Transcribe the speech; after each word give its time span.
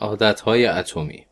عادتهای 0.00 0.66
اتمی. 0.66 1.26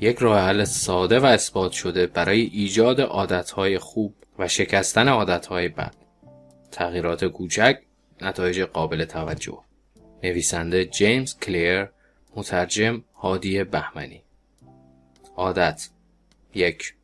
یک 0.00 0.18
راه 0.18 0.40
حل 0.40 0.64
ساده 0.64 1.20
و 1.20 1.24
اثبات 1.24 1.72
شده 1.72 2.06
برای 2.06 2.40
ایجاد 2.40 3.00
عادتهای 3.00 3.78
خوب 3.78 4.14
و 4.38 4.48
شکستن 4.48 5.08
عادتهای 5.08 5.68
بد. 5.68 5.94
تغییرات 6.72 7.24
کوچک 7.24 7.78
نتایج 8.20 8.60
قابل 8.60 9.04
توجه. 9.04 9.58
نویسنده 10.22 10.84
جیمز 10.84 11.38
کلیر 11.38 11.88
مترجم 12.36 13.04
هادی 13.14 13.64
بهمنی. 13.64 14.22
عادت 15.36 15.88
یک 16.54 16.94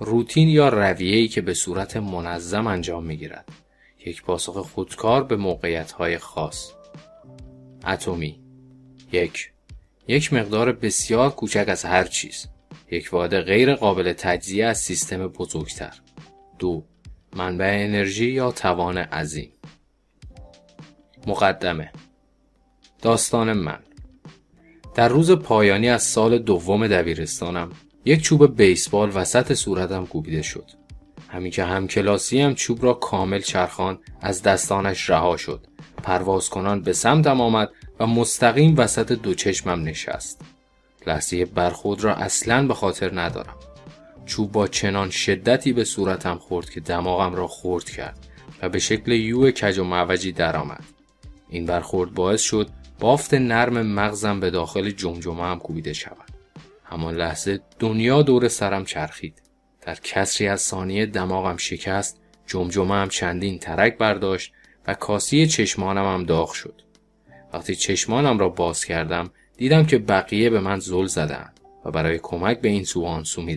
روتین 0.00 0.48
یا 0.48 0.68
رویه‌ای 0.68 1.28
که 1.28 1.40
به 1.40 1.54
صورت 1.54 1.96
منظم 1.96 2.66
انجام 2.66 3.04
می‌گیرد. 3.04 3.48
یک 4.06 4.22
پاسخ 4.22 4.56
خودکار 4.56 5.24
به 5.24 5.36
موقعیت 5.36 6.18
خاص. 6.18 6.72
اتمی 7.86 8.40
یک 9.12 9.50
یک 10.08 10.32
مقدار 10.32 10.72
بسیار 10.72 11.30
کوچک 11.30 11.64
از 11.68 11.84
هر 11.84 12.04
چیز. 12.04 12.46
یک 12.90 13.08
واحد 13.12 13.40
غیر 13.40 13.74
قابل 13.74 14.12
تجزیه 14.12 14.66
از 14.66 14.78
سیستم 14.78 15.26
بزرگتر. 15.26 15.92
دو 16.58 16.84
منبع 17.36 17.78
انرژی 17.84 18.30
یا 18.30 18.52
توان 18.52 18.98
عظیم. 18.98 19.52
مقدمه. 21.26 21.92
داستان 23.02 23.52
من. 23.52 23.78
در 24.94 25.08
روز 25.08 25.30
پایانی 25.30 25.88
از 25.88 26.02
سال 26.02 26.38
دوم 26.38 26.86
دبیرستانم 26.86 27.70
یک 28.04 28.22
چوب 28.22 28.56
بیسبال 28.56 29.12
وسط 29.14 29.52
صورتم 29.52 30.06
کوبیده 30.06 30.42
شد. 30.42 30.70
همین 31.28 31.50
که 31.50 31.64
همکلاسی 31.64 32.40
هم 32.40 32.54
چوب 32.54 32.84
را 32.84 32.94
کامل 32.94 33.40
چرخان 33.40 33.98
از 34.20 34.42
دستانش 34.42 35.10
رها 35.10 35.36
شد. 35.36 35.66
پرواز 36.02 36.48
کنان 36.48 36.82
به 36.82 36.92
سمتم 36.92 37.40
آمد 37.40 37.70
و 38.00 38.06
مستقیم 38.06 38.74
وسط 38.78 39.12
دو 39.12 39.34
چشمم 39.34 39.82
نشست. 39.82 40.40
لحظه 41.06 41.44
برخود 41.44 42.04
را 42.04 42.14
اصلا 42.14 42.66
به 42.66 42.74
خاطر 42.74 43.20
ندارم. 43.20 43.56
چوب 44.26 44.52
با 44.52 44.66
چنان 44.66 45.10
شدتی 45.10 45.72
به 45.72 45.84
صورتم 45.84 46.38
خورد 46.38 46.70
که 46.70 46.80
دماغم 46.80 47.34
را 47.34 47.46
خورد 47.46 47.90
کرد 47.90 48.26
و 48.62 48.68
به 48.68 48.78
شکل 48.78 49.12
یو 49.12 49.50
کج 49.50 49.78
و 49.78 49.84
معوجی 49.84 50.32
درآمد. 50.32 50.84
این 51.48 51.66
برخورد 51.66 52.14
باعث 52.14 52.40
شد 52.42 52.68
بافت 53.00 53.34
نرم 53.34 53.82
مغزم 53.82 54.40
به 54.40 54.50
داخل 54.50 54.90
جمجمه 54.90 55.42
هم 55.42 55.58
کوبیده 55.58 55.92
شود. 55.92 56.30
همان 56.84 57.14
لحظه 57.14 57.60
دنیا 57.78 58.22
دور 58.22 58.48
سرم 58.48 58.84
چرخید. 58.84 59.42
در 59.80 59.94
کسری 59.94 60.48
از 60.48 60.60
ثانیه 60.60 61.06
دماغم 61.06 61.56
شکست 61.56 62.20
جمجمه 62.46 62.94
هم 62.94 63.08
چندین 63.08 63.58
ترک 63.58 63.98
برداشت 63.98 64.52
و 64.86 64.94
کاسی 64.94 65.46
چشمانم 65.46 66.14
هم 66.14 66.24
داغ 66.24 66.52
شد. 66.52 66.82
وقتی 67.52 67.74
چشمانم 67.74 68.38
را 68.38 68.48
باز 68.48 68.84
کردم 68.84 69.30
دیدم 69.56 69.86
که 69.86 69.98
بقیه 69.98 70.50
به 70.50 70.60
من 70.60 70.78
زل 70.78 71.06
زدن 71.06 71.52
و 71.84 71.90
برای 71.90 72.18
کمک 72.22 72.60
به 72.60 72.68
این 72.68 72.84
سو 72.84 73.22
می 73.36 73.56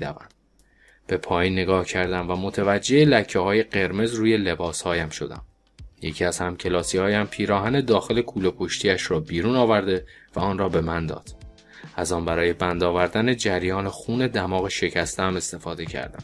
به 1.08 1.18
پایین 1.18 1.54
نگاه 1.54 1.86
کردم 1.86 2.31
و 2.31 2.36
متوجه 2.36 3.06
لکه 3.06 3.40
های 3.40 3.64
قرمز 3.64 4.14
روی 4.14 4.38
لباس 4.38 4.81
هایم 4.81 5.09
شدم. 5.09 5.42
یکی 6.02 6.26
از 6.26 6.40
همکلاسی 6.40 6.98
هایم 6.98 7.26
پیراهن 7.26 7.81
داخل 7.81 8.22
کوله 8.22 8.50
پشتیش 8.50 9.12
را 9.12 9.20
بیرون 9.20 9.56
آورده 9.56 10.06
و 10.36 10.40
آن 10.40 10.58
را 10.58 10.70
به 10.70 10.81
من 10.81 11.06
داد. 11.06 11.30
از 11.96 12.12
آن 12.12 12.26
برای 12.26 12.53
بند 12.53 12.84
آوردن 12.84 13.36
جریان 13.36 13.90
خون 13.90 14.28
دماغ 14.28 14.68
شکستم 14.68 15.36
استفاده 15.36 15.86
کردم. 15.86 16.24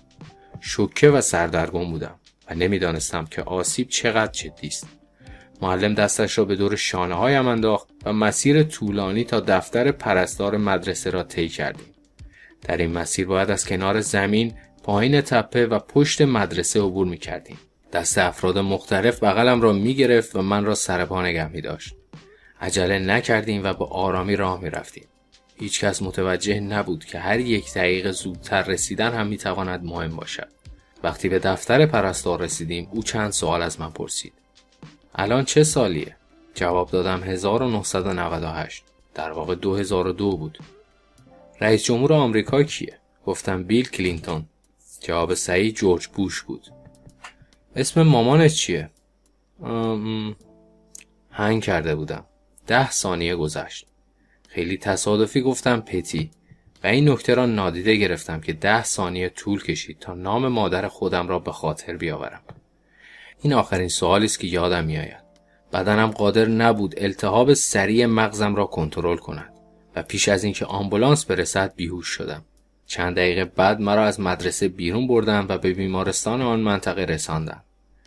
شوکه 0.62 1.10
و 1.10 1.22
سردرگم 1.22 1.92
بودم 1.92 2.16
و 2.50 2.56
نمی‌دانستم 2.56 3.26
که 3.26 3.42
آسیب 3.42 3.88
چقدر 3.88 4.32
جدی 4.32 4.68
است. 4.68 4.88
معلم 5.66 5.94
دستش 5.94 6.38
را 6.38 6.46
به 6.46 6.56
دور 6.56 6.76
شانه 6.76 7.16
هایم 7.16 7.48
انداخت 7.48 7.88
و 8.06 8.14
مسیر 8.14 8.64
طولانی 8.64 9.24
تا 9.24 9.40
دفتر 9.40 9.92
پرستار 9.92 10.58
مدرسه 10.58 11.10
را 11.10 11.24
طی 11.24 11.50
کردیم. 11.50 11.86
در 12.62 12.78
این 12.78 12.92
مسیر 12.92 13.28
باید 13.28 13.52
از 13.52 13.68
کنار 13.68 14.02
زمین 14.02 14.54
پایین 14.84 15.22
تپه 15.22 15.66
و 15.66 15.80
پشت 15.80 16.22
مدرسه 16.22 16.82
عبور 16.82 17.08
می 17.08 17.18
کردیم. 17.18 17.58
دست 17.94 18.18
افراد 18.18 18.58
مختلف 18.58 19.24
بغلم 19.24 19.62
را 19.62 19.74
می 19.74 19.96
گرفت 19.96 20.36
و 20.36 20.42
من 20.42 20.66
را 20.66 20.76
سر 20.76 21.06
پا 21.06 21.22
نگه 21.22 21.48
می 21.48 21.62
داشت. 21.62 21.96
عجله 22.62 23.00
نکردیم 23.00 23.64
و 23.64 23.74
به 23.74 23.86
آرامی 23.86 24.36
راه 24.36 24.62
می 24.62 24.70
رفتیم. 24.70 25.08
هیچ 25.56 25.80
کس 25.80 26.02
متوجه 26.02 26.60
نبود 26.60 27.06
که 27.06 27.20
هر 27.20 27.40
یک 27.40 27.74
دقیقه 27.74 28.12
زودتر 28.12 28.64
رسیدن 28.64 29.14
هم 29.14 29.28
می 29.28 29.38
تواند 29.38 29.84
مهم 29.84 30.16
باشد. 30.16 30.48
وقتی 31.04 31.30
به 31.30 31.40
دفتر 31.40 31.86
پرستار 31.86 32.42
رسیدیم 32.42 32.88
او 32.92 33.04
چند 33.04 33.32
سوال 33.32 33.62
از 33.62 33.80
من 33.80 33.90
پرسید. 33.90 34.45
الان 35.18 35.46
چه 35.46 35.64
سالیه؟ 35.64 36.16
جواب 36.54 36.92
دادم 36.92 37.24
1998 37.24 38.84
در 39.14 39.32
واقع 39.32 39.56
2002 39.56 40.38
بود. 40.38 40.60
رئیس 41.62 41.84
جمهور 41.84 42.14
آمریکا 42.14 42.64
کیه؟ 42.64 43.00
گفتم 43.26 43.64
بیل 43.64 43.90
کلینتون. 43.90 44.46
جواب 45.02 45.34
سعید 45.34 45.76
جورج 45.76 46.08
بوش 46.08 46.42
بود. 46.42 46.68
اسم 47.76 48.02
مامانت 48.02 48.52
چیه؟ 48.52 48.90
هنگ 51.32 51.64
کرده 51.64 51.96
بودم. 51.96 52.26
ده 52.68 52.92
ثانیه 52.92 53.36
گذشت. 53.36 53.88
خیلی 54.48 54.78
تصادفی 54.78 55.42
گفتم 55.42 55.80
پتی 55.80 56.32
و 56.84 56.88
این 56.88 57.10
نکته 57.10 57.34
را 57.34 57.46
نادیده 57.46 57.96
گرفتم 57.96 58.42
که 58.42 58.54
ده 58.54 58.84
ثانیه 58.84 59.30
طول 59.30 59.64
کشید 59.64 60.00
تا 60.00 60.14
نام 60.14 60.48
مادر 60.48 60.88
خودم 60.88 61.28
را 61.28 61.40
به 61.40 61.52
خاطر 61.52 61.98
بیاورم. 61.98 62.42
این 63.42 63.54
آخرین 63.54 63.88
سوالی 63.88 64.26
است 64.26 64.40
که 64.40 64.48
یادم 64.48 64.84
میآید. 64.84 65.26
بدنم 65.74 66.12
قادر 66.12 66.46
نبود 66.46 66.96
التهاب 66.98 67.54
سریع 67.54 68.06
مغزم 68.06 68.56
را 68.56 68.66
کنترل 68.66 69.18
کند 69.18 69.54
و 69.96 70.04
پیش 70.04 70.30
از 70.30 70.44
اینکه 70.44 70.66
آمبولانس 70.66 71.26
برسد 71.26 71.74
بیهوش 71.76 72.08
شدم. 72.08 72.46
چند 72.88 73.16
دقیقه 73.16 73.46
بعد 73.46 73.82
مرا 73.82 74.06
از 74.06 74.20
مدرسه 74.20 74.68
بیرون 74.68 75.08
بردم 75.08 75.46
و 75.50 75.58
به 75.58 75.74
بیمارستان 75.74 76.42
آن 76.42 76.60
منطقه 76.60 77.02
رساندم. 77.02 77.64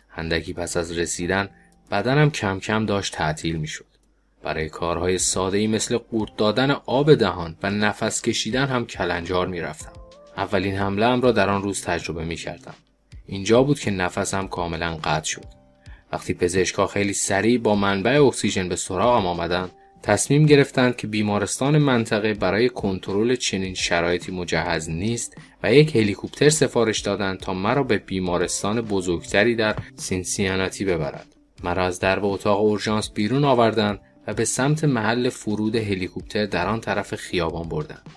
هندکی 0.09 0.53
پس 0.53 0.77
از 0.77 0.97
رسیدن 0.97 1.49
بدنم 1.91 2.31
کم 2.31 2.59
کم 2.59 2.85
داشت 2.85 3.13
تعطیل 3.13 3.55
می 3.55 3.67
شد. 3.67 3.85
برای 4.43 4.69
کارهای 4.69 5.17
ساده 5.17 5.57
ای 5.57 5.67
مثل 5.67 5.97
قورت 5.97 6.35
دادن 6.37 6.71
آب 6.71 7.13
دهان 7.13 7.55
و 7.63 7.69
نفس 7.69 8.21
کشیدن 8.21 8.65
هم 8.65 8.85
کلنجار 8.85 9.47
می 9.47 9.61
رفتم. 9.61 9.91
اولین 10.37 10.75
حمله 10.75 11.21
را 11.21 11.31
در 11.31 11.49
آن 11.49 11.61
روز 11.61 11.81
تجربه 11.81 12.25
می 12.25 12.35
کردم. 12.35 12.73
اینجا 13.29 13.63
بود 13.63 13.79
که 13.79 13.91
نفسم 13.91 14.47
کاملا 14.47 14.97
قطع 15.03 15.25
شد. 15.25 15.45
وقتی 16.11 16.33
پزشکها 16.33 16.87
خیلی 16.87 17.13
سریع 17.13 17.59
با 17.59 17.75
منبع 17.75 18.23
اکسیژن 18.23 18.69
به 18.69 18.75
سراغم 18.75 19.25
آمدند 19.25 19.71
تصمیم 20.03 20.45
گرفتند 20.45 20.95
که 20.95 21.07
بیمارستان 21.07 21.77
منطقه 21.77 22.33
برای 22.33 22.69
کنترل 22.69 23.35
چنین 23.35 23.73
شرایطی 23.73 24.31
مجهز 24.31 24.89
نیست 24.89 25.37
و 25.63 25.73
یک 25.73 25.95
هلیکوپتر 25.95 26.49
سفارش 26.49 26.99
دادند 26.99 27.39
تا 27.39 27.53
مرا 27.53 27.83
به 27.83 27.97
بیمارستان 27.97 28.81
بزرگتری 28.81 29.55
در 29.55 29.75
سینسیاناتی 29.95 30.85
ببرد. 30.85 31.35
مرا 31.63 31.85
از 31.85 31.99
درب 31.99 32.25
اتاق 32.25 32.61
اورژانس 32.61 33.11
بیرون 33.11 33.43
آوردند 33.43 33.99
و 34.27 34.33
به 34.33 34.45
سمت 34.45 34.83
محل 34.83 35.29
فرود 35.29 35.75
هلیکوپتر 35.75 36.45
در 36.45 36.67
آن 36.67 36.81
طرف 36.81 37.15
خیابان 37.15 37.69
بردند. 37.69 38.09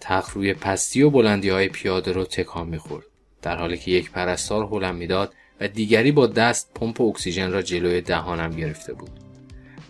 تخت 0.00 0.36
روی 0.36 0.54
پستی 0.54 1.02
و 1.02 1.10
بلندی 1.10 1.48
های 1.48 1.68
پیاده 1.68 2.12
رو 2.12 2.24
تکان 2.24 2.68
می‌خورد. 2.68 3.11
در 3.42 3.56
حالی 3.56 3.78
که 3.78 3.90
یک 3.90 4.10
پرستار 4.10 4.64
هلم 4.64 4.94
می‌داد 4.94 5.34
و 5.60 5.68
دیگری 5.68 6.12
با 6.12 6.26
دست 6.26 6.70
پمپ 6.74 7.00
اکسیژن 7.00 7.52
را 7.52 7.62
جلوی 7.62 8.00
دهانم 8.00 8.50
گرفته 8.50 8.92
بود. 8.92 9.10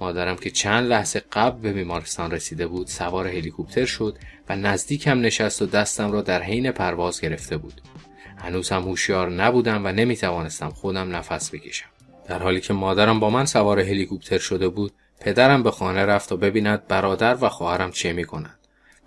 مادرم 0.00 0.36
که 0.36 0.50
چند 0.50 0.88
لحظه 0.88 1.22
قبل 1.32 1.60
به 1.60 1.72
بیمارستان 1.72 2.30
رسیده 2.30 2.66
بود 2.66 2.86
سوار 2.86 3.28
هلیکوپتر 3.28 3.84
شد 3.84 4.18
و 4.48 4.56
نزدیکم 4.56 5.20
نشست 5.20 5.62
و 5.62 5.66
دستم 5.66 6.12
را 6.12 6.22
در 6.22 6.42
حین 6.42 6.70
پرواز 6.70 7.20
گرفته 7.20 7.56
بود. 7.56 7.80
هنوز 8.36 8.70
هم 8.70 8.82
هوشیار 8.82 9.30
نبودم 9.30 9.86
و 9.86 9.92
نمی 9.92 10.16
توانستم 10.16 10.69
خودم 10.69 11.16
نفس 11.16 11.54
بکشم. 11.54 11.88
در 12.28 12.38
حالی 12.38 12.60
که 12.60 12.72
مادرم 12.72 13.20
با 13.20 13.30
من 13.30 13.46
سوار 13.46 13.80
هلیکوپتر 13.80 14.38
شده 14.38 14.69
بود، 14.69 14.92
پدرم 15.20 15.62
به 15.62 15.70
خانه 15.70 16.04
رفت 16.04 16.28
تا 16.28 16.36
ببیند 16.36 16.86
برادر 16.86 17.38
و 17.40 17.48
خواهرم 17.48 17.90
چه 17.90 18.12
می 18.12 18.24
کنند 18.24 18.58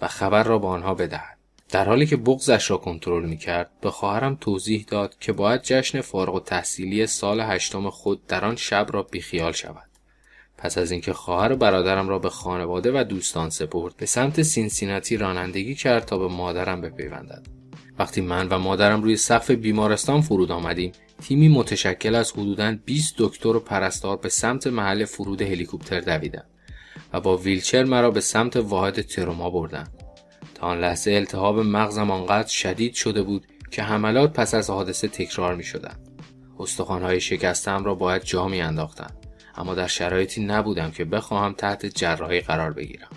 و 0.02 0.08
خبر 0.08 0.44
را 0.44 0.60
به 0.60 0.68
آنها 0.68 0.94
بدهد. 0.94 1.35
در 1.70 1.86
حالی 1.86 2.06
که 2.06 2.18
بغزش 2.18 2.72
را 2.72 2.78
کنترل 2.78 3.26
می 3.26 3.38
کرد 3.38 3.72
به 3.82 3.92
خواهرم 3.92 4.38
توضیح 4.42 4.86
داد 4.88 5.16
که 5.20 5.34
باید 5.34 5.62
جشن 5.62 6.02
فارغ 6.02 6.36
و 6.36 6.40
تحصیلی 6.40 7.08
سال 7.08 7.40
هشتم 7.40 7.90
خود 7.90 8.28
در 8.28 8.46
آن 8.46 8.56
شب 8.56 8.88
را 8.92 9.04
بیخیال 9.04 9.52
شود. 9.52 9.90
پس 10.58 10.78
از 10.78 10.92
اینکه 10.92 11.14
خواهر 11.14 11.52
و 11.52 11.56
برادرم 11.56 12.10
را 12.10 12.20
به 12.20 12.30
خانواده 12.30 12.92
و 13.00 13.04
دوستان 13.04 13.50
سپرد 13.50 13.98
به 13.98 14.06
سمت 14.06 14.42
سینسیناتی 14.42 15.18
رانندگی 15.18 15.76
کرد 15.76 16.06
تا 16.06 16.18
به 16.18 16.28
مادرم 16.28 16.82
بپیوندد. 16.82 17.48
وقتی 18.00 18.22
من 18.22 18.48
و 18.48 18.58
مادرم 18.58 19.02
روی 19.04 19.18
سقف 19.18 19.52
بیمارستان 19.52 20.22
فرود 20.22 20.52
آمدیم 20.52 20.92
تیمی 21.22 21.48
متشکل 21.48 22.16
از 22.16 22.32
حدوداً 22.32 22.78
20 22.86 23.16
دکتر 23.18 23.56
و 23.56 23.60
پرستار 23.60 24.18
به 24.18 24.30
سمت 24.30 24.68
محل 24.68 25.06
فرود 25.06 25.42
هلیکوپتر 25.42 26.00
دویدند 26.00 26.50
و 27.14 27.22
با 27.22 27.38
ویلچر 27.38 27.84
مرا 27.84 28.12
به 28.12 28.22
سمت 28.22 28.56
واحد 28.56 29.02
تروما 29.02 29.50
بردند 29.50 30.05
تا 30.56 30.68
آن 30.68 30.80
لحظه 30.80 31.12
التهاب 31.12 31.60
مغزم 31.60 32.12
آنقدر 32.12 32.48
شدید 32.48 32.94
شده 32.94 33.24
بود 33.24 33.46
که 33.72 33.84
حملات 33.84 34.34
پس 34.34 34.54
از 34.54 34.70
حادثه 34.70 35.08
تکرار 35.08 35.56
می 35.56 35.64
شدن. 35.64 35.96
استخوانهای 36.60 37.22
شکستم 37.22 37.84
را 37.84 37.96
باید 37.96 38.24
جا 38.24 38.48
می 38.48 38.62
انداختن. 38.62 39.10
اما 39.56 39.76
در 39.76 39.88
شرایطی 39.88 40.46
نبودم 40.46 40.92
که 40.92 41.06
بخواهم 41.06 41.54
تحت 41.54 41.86
جراحی 41.86 42.42
قرار 42.42 42.74
بگیرم. 42.74 43.10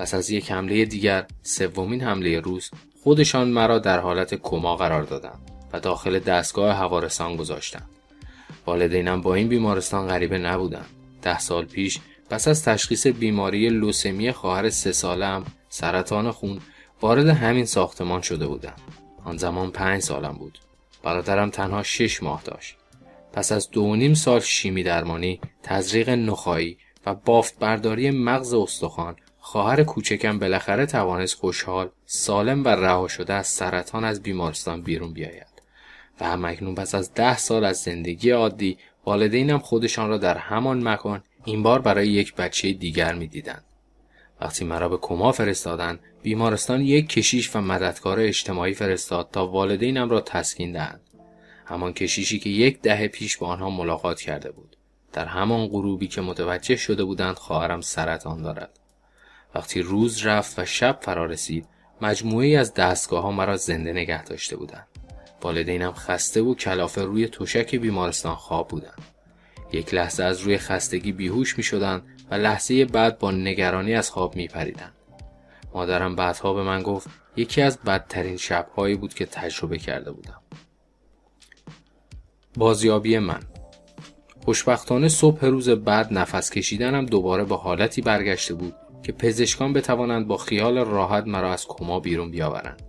پس 0.00 0.14
از 0.14 0.30
یک 0.30 0.52
حمله 0.52 0.84
دیگر 0.84 1.26
سومین 1.42 2.02
حمله 2.02 2.40
روز 2.40 2.70
خودشان 3.02 3.48
مرا 3.48 3.78
در 3.78 3.98
حالت 3.98 4.34
کما 4.34 4.76
قرار 4.76 5.02
دادند 5.02 5.50
و 5.72 5.80
داخل 5.80 6.18
دستگاه 6.18 6.76
هوارسان 6.76 7.36
گذاشتند 7.36 7.88
والدینم 8.66 9.20
با 9.20 9.34
این 9.34 9.48
بیمارستان 9.48 10.08
غریبه 10.08 10.38
نبودند 10.38 10.86
ده 11.22 11.38
سال 11.38 11.64
پیش 11.64 11.98
پس 12.30 12.48
از 12.48 12.64
تشخیص 12.64 13.06
بیماری 13.06 13.68
لوسمی 13.68 14.32
خواهر 14.32 14.70
سه 14.70 14.92
سالم 14.92 15.44
سرطان 15.72 16.30
خون 16.30 16.60
وارد 17.00 17.26
همین 17.28 17.64
ساختمان 17.64 18.20
شده 18.20 18.46
بودم. 18.46 18.76
آن 19.24 19.36
زمان 19.36 19.70
پنج 19.70 20.02
سالم 20.02 20.32
بود. 20.32 20.58
برادرم 21.02 21.50
تنها 21.50 21.82
شش 21.82 22.22
ماه 22.22 22.42
داشت. 22.42 22.76
پس 23.32 23.52
از 23.52 23.70
دو 23.70 23.96
نیم 23.96 24.14
سال 24.14 24.40
شیمی 24.40 24.82
درمانی 24.82 25.40
تزریق 25.62 26.08
نخایی 26.10 26.78
و 27.06 27.14
بافت 27.14 27.58
برداری 27.58 28.10
مغز 28.10 28.54
استخوان 28.54 29.16
خواهر 29.38 29.84
کوچکم 29.84 30.38
بالاخره 30.38 30.86
توانست 30.86 31.34
خوشحال 31.34 31.90
سالم 32.06 32.64
و 32.64 32.68
رها 32.68 33.08
شده 33.08 33.32
از 33.34 33.46
سرطان 33.46 34.04
از 34.04 34.22
بیمارستان 34.22 34.82
بیرون 34.82 35.12
بیاید. 35.12 35.46
و 36.20 36.24
همکنون 36.24 36.74
پس 36.74 36.94
از 36.94 37.14
ده 37.14 37.38
سال 37.38 37.64
از 37.64 37.76
زندگی 37.76 38.30
عادی 38.30 38.78
والدینم 39.06 39.58
خودشان 39.58 40.08
را 40.08 40.18
در 40.18 40.38
همان 40.38 40.88
مکان 40.88 41.22
این 41.44 41.62
بار 41.62 41.80
برای 41.80 42.08
یک 42.08 42.34
بچه 42.34 42.72
دیگر 42.72 43.14
می‌دیدند. 43.14 43.64
وقتی 44.40 44.64
مرا 44.64 44.88
به 44.88 44.96
کما 44.96 45.32
فرستادند 45.32 46.00
بیمارستان 46.22 46.80
یک 46.80 47.08
کشیش 47.08 47.56
و 47.56 47.60
مددکار 47.60 48.20
اجتماعی 48.20 48.74
فرستاد 48.74 49.28
تا 49.32 49.46
والدینم 49.46 50.10
را 50.10 50.20
تسکین 50.20 50.72
دهند. 50.72 51.00
همان 51.64 51.92
کشیشی 51.92 52.38
که 52.38 52.50
یک 52.50 52.80
دهه 52.80 53.08
پیش 53.08 53.36
با 53.36 53.46
آنها 53.46 53.70
ملاقات 53.70 54.20
کرده 54.20 54.50
بود. 54.50 54.76
در 55.12 55.26
همان 55.26 55.66
غروبی 55.66 56.08
که 56.08 56.20
متوجه 56.20 56.76
شده 56.76 57.04
بودند 57.04 57.36
خواهرم 57.36 57.80
سرطان 57.80 58.42
دارد. 58.42 58.78
وقتی 59.54 59.82
روز 59.82 60.26
رفت 60.26 60.58
و 60.58 60.64
شب 60.64 60.98
فرا 61.02 61.26
رسید 61.26 61.66
مجموعی 62.02 62.56
از 62.56 62.74
دستگاه 62.74 63.22
ها 63.22 63.30
مرا 63.30 63.56
زنده 63.56 63.92
نگه 63.92 64.24
داشته 64.24 64.56
بودند. 64.56 64.86
والدینم 65.42 65.92
خسته 65.92 66.40
و 66.40 66.54
کلافه 66.54 67.02
روی 67.02 67.28
تشک 67.28 67.76
بیمارستان 67.76 68.34
خواب 68.34 68.68
بودند. 68.68 69.02
یک 69.72 69.94
لحظه 69.94 70.24
از 70.24 70.40
روی 70.40 70.58
خستگی 70.58 71.12
بیهوش 71.12 71.58
می 71.58 71.64
شدن 71.64 72.02
و 72.30 72.34
لحظه 72.34 72.84
بعد 72.84 73.18
با 73.18 73.30
نگرانی 73.30 73.94
از 73.94 74.10
خواب 74.10 74.36
می 74.36 74.48
پریدن. 74.48 74.92
مادرم 75.74 76.16
بعدها 76.16 76.52
به 76.52 76.62
من 76.62 76.82
گفت 76.82 77.08
یکی 77.36 77.62
از 77.62 77.78
بدترین 77.78 78.36
شبهایی 78.36 78.94
بود 78.94 79.14
که 79.14 79.26
تجربه 79.26 79.78
کرده 79.78 80.12
بودم. 80.12 80.40
بازیابی 82.56 83.18
من 83.18 83.40
خوشبختانه 84.44 85.08
صبح 85.08 85.44
روز 85.46 85.68
بعد 85.68 86.12
نفس 86.12 86.50
کشیدنم 86.50 87.06
دوباره 87.06 87.44
به 87.44 87.56
حالتی 87.56 88.02
برگشته 88.02 88.54
بود 88.54 88.74
که 89.02 89.12
پزشکان 89.12 89.72
بتوانند 89.72 90.26
با 90.26 90.36
خیال 90.36 90.78
راحت 90.78 91.26
مرا 91.26 91.52
از 91.52 91.66
کما 91.66 92.00
بیرون 92.00 92.30
بیاورند. 92.30 92.82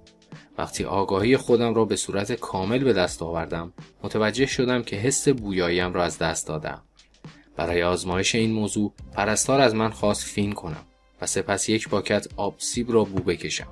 وقتی 0.57 0.83
آگاهی 0.83 1.37
خودم 1.37 1.73
را 1.73 1.85
به 1.85 1.95
صورت 1.95 2.31
کامل 2.31 2.83
به 2.83 2.93
دست 2.93 3.21
آوردم 3.21 3.73
متوجه 4.03 4.45
شدم 4.45 4.83
که 4.83 4.95
حس 4.95 5.29
بویاییم 5.29 5.93
را 5.93 6.03
از 6.03 6.17
دست 6.17 6.47
دادم 6.47 6.81
برای 7.55 7.83
آزمایش 7.83 8.35
این 8.35 8.51
موضوع 8.51 8.93
پرستار 9.13 9.61
از 9.61 9.75
من 9.75 9.89
خواست 9.89 10.23
فین 10.23 10.53
کنم 10.53 10.85
و 11.21 11.25
سپس 11.25 11.69
یک 11.69 11.89
پاکت 11.89 12.27
آب 12.37 12.55
سیب 12.57 12.91
را 12.91 13.03
بو 13.03 13.19
بکشم. 13.19 13.67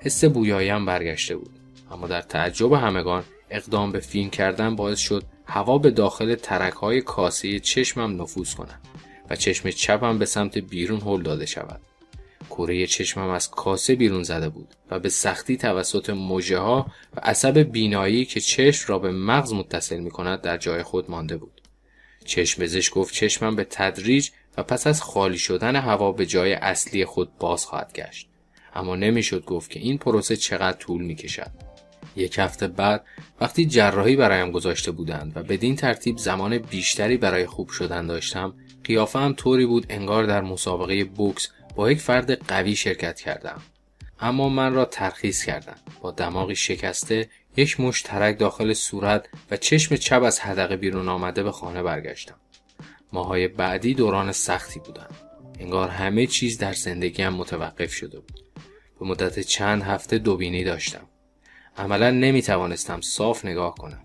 حس 0.00 0.24
بویاییم 0.24 0.86
برگشته 0.86 1.36
بود. 1.36 1.50
اما 1.90 2.06
در 2.06 2.20
تعجب 2.20 2.72
همگان 2.72 3.24
اقدام 3.50 3.92
به 3.92 4.00
فین 4.00 4.30
کردن 4.30 4.76
باعث 4.76 4.98
شد 4.98 5.24
هوا 5.46 5.78
به 5.78 5.90
داخل 5.90 6.34
ترک 6.34 6.72
های 6.72 7.00
کاسه 7.00 7.60
چشمم 7.60 8.22
نفوذ 8.22 8.54
کند 8.54 8.80
و 9.30 9.36
چشم 9.36 9.70
چپم 9.70 10.18
به 10.18 10.24
سمت 10.24 10.58
بیرون 10.58 11.00
هل 11.00 11.22
داده 11.22 11.46
شود. 11.46 11.80
کره 12.50 12.86
چشمم 12.86 13.28
از 13.28 13.50
کاسه 13.50 13.94
بیرون 13.94 14.22
زده 14.22 14.48
بود 14.48 14.68
و 14.90 14.98
به 14.98 15.08
سختی 15.08 15.56
توسط 15.56 16.10
موجه 16.10 16.58
ها 16.58 16.86
و 17.16 17.20
عصب 17.22 17.58
بینایی 17.58 18.24
که 18.24 18.40
چشم 18.40 18.92
را 18.92 18.98
به 18.98 19.12
مغز 19.12 19.52
متصل 19.52 20.00
می 20.00 20.10
کند 20.10 20.40
در 20.40 20.56
جای 20.56 20.82
خود 20.82 21.10
مانده 21.10 21.36
بود. 21.36 21.55
چشم 22.26 22.62
بزش 22.62 22.90
گفت 22.92 23.14
چشمم 23.14 23.56
به 23.56 23.66
تدریج 23.70 24.30
و 24.56 24.62
پس 24.62 24.86
از 24.86 25.02
خالی 25.02 25.38
شدن 25.38 25.76
هوا 25.76 26.12
به 26.12 26.26
جای 26.26 26.52
اصلی 26.52 27.04
خود 27.04 27.38
باز 27.38 27.64
خواهد 27.64 27.92
گشت. 27.92 28.28
اما 28.74 28.96
نمی‌شد 28.96 29.44
گفت 29.44 29.70
که 29.70 29.80
این 29.80 29.98
پروسه 29.98 30.36
چقدر 30.36 30.78
طول 30.78 31.02
می 31.02 31.14
کشد. 31.14 31.50
یک 32.16 32.38
هفته 32.38 32.68
بعد 32.68 33.04
وقتی 33.40 33.66
جراحی 33.66 34.16
برایم 34.16 34.50
گذاشته 34.50 34.90
بودند 34.90 35.32
و 35.36 35.42
بدین 35.42 35.76
ترتیب 35.76 36.18
زمان 36.18 36.58
بیشتری 36.58 37.16
برای 37.16 37.46
خوب 37.46 37.68
شدن 37.68 38.06
داشتم 38.06 38.54
قیافه 38.84 39.32
طوری 39.32 39.66
بود 39.66 39.86
انگار 39.88 40.24
در 40.24 40.40
مسابقه 40.40 41.04
بوکس 41.04 41.48
با 41.74 41.90
یک 41.90 42.00
فرد 42.00 42.46
قوی 42.48 42.76
شرکت 42.76 43.20
کردم 43.20 43.62
اما 44.20 44.48
من 44.48 44.74
را 44.74 44.84
ترخیص 44.84 45.44
کردند 45.44 45.80
با 46.00 46.10
دماغی 46.10 46.56
شکسته 46.56 47.28
یک 47.56 47.80
مش 47.80 48.02
ترک 48.02 48.38
داخل 48.38 48.72
صورت 48.72 49.28
و 49.50 49.56
چشم 49.56 49.96
چپ 49.96 50.22
از 50.22 50.40
حدقه 50.40 50.76
بیرون 50.76 51.08
آمده 51.08 51.42
به 51.42 51.52
خانه 51.52 51.82
برگشتم. 51.82 52.36
ماهای 53.12 53.48
بعدی 53.48 53.94
دوران 53.94 54.32
سختی 54.32 54.80
بودند. 54.80 55.16
انگار 55.60 55.88
همه 55.88 56.26
چیز 56.26 56.58
در 56.58 56.72
زندگیم 56.72 57.28
متوقف 57.28 57.92
شده 57.92 58.20
بود. 58.20 58.40
به 59.00 59.06
مدت 59.06 59.40
چند 59.40 59.82
هفته 59.82 60.18
دوبینی 60.18 60.64
داشتم. 60.64 61.06
عملا 61.76 62.10
نمی 62.10 62.42
توانستم 62.42 63.00
صاف 63.00 63.44
نگاه 63.44 63.74
کنم. 63.74 64.02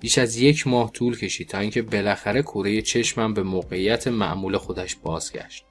بیش 0.00 0.18
از 0.18 0.36
یک 0.36 0.66
ماه 0.66 0.92
طول 0.92 1.18
کشید 1.18 1.48
تا 1.48 1.58
اینکه 1.58 1.82
بالاخره 1.82 2.42
کوره 2.42 2.82
چشمم 2.82 3.34
به 3.34 3.42
موقعیت 3.42 4.08
معمول 4.08 4.56
خودش 4.56 4.96
بازگشت. 4.96 5.64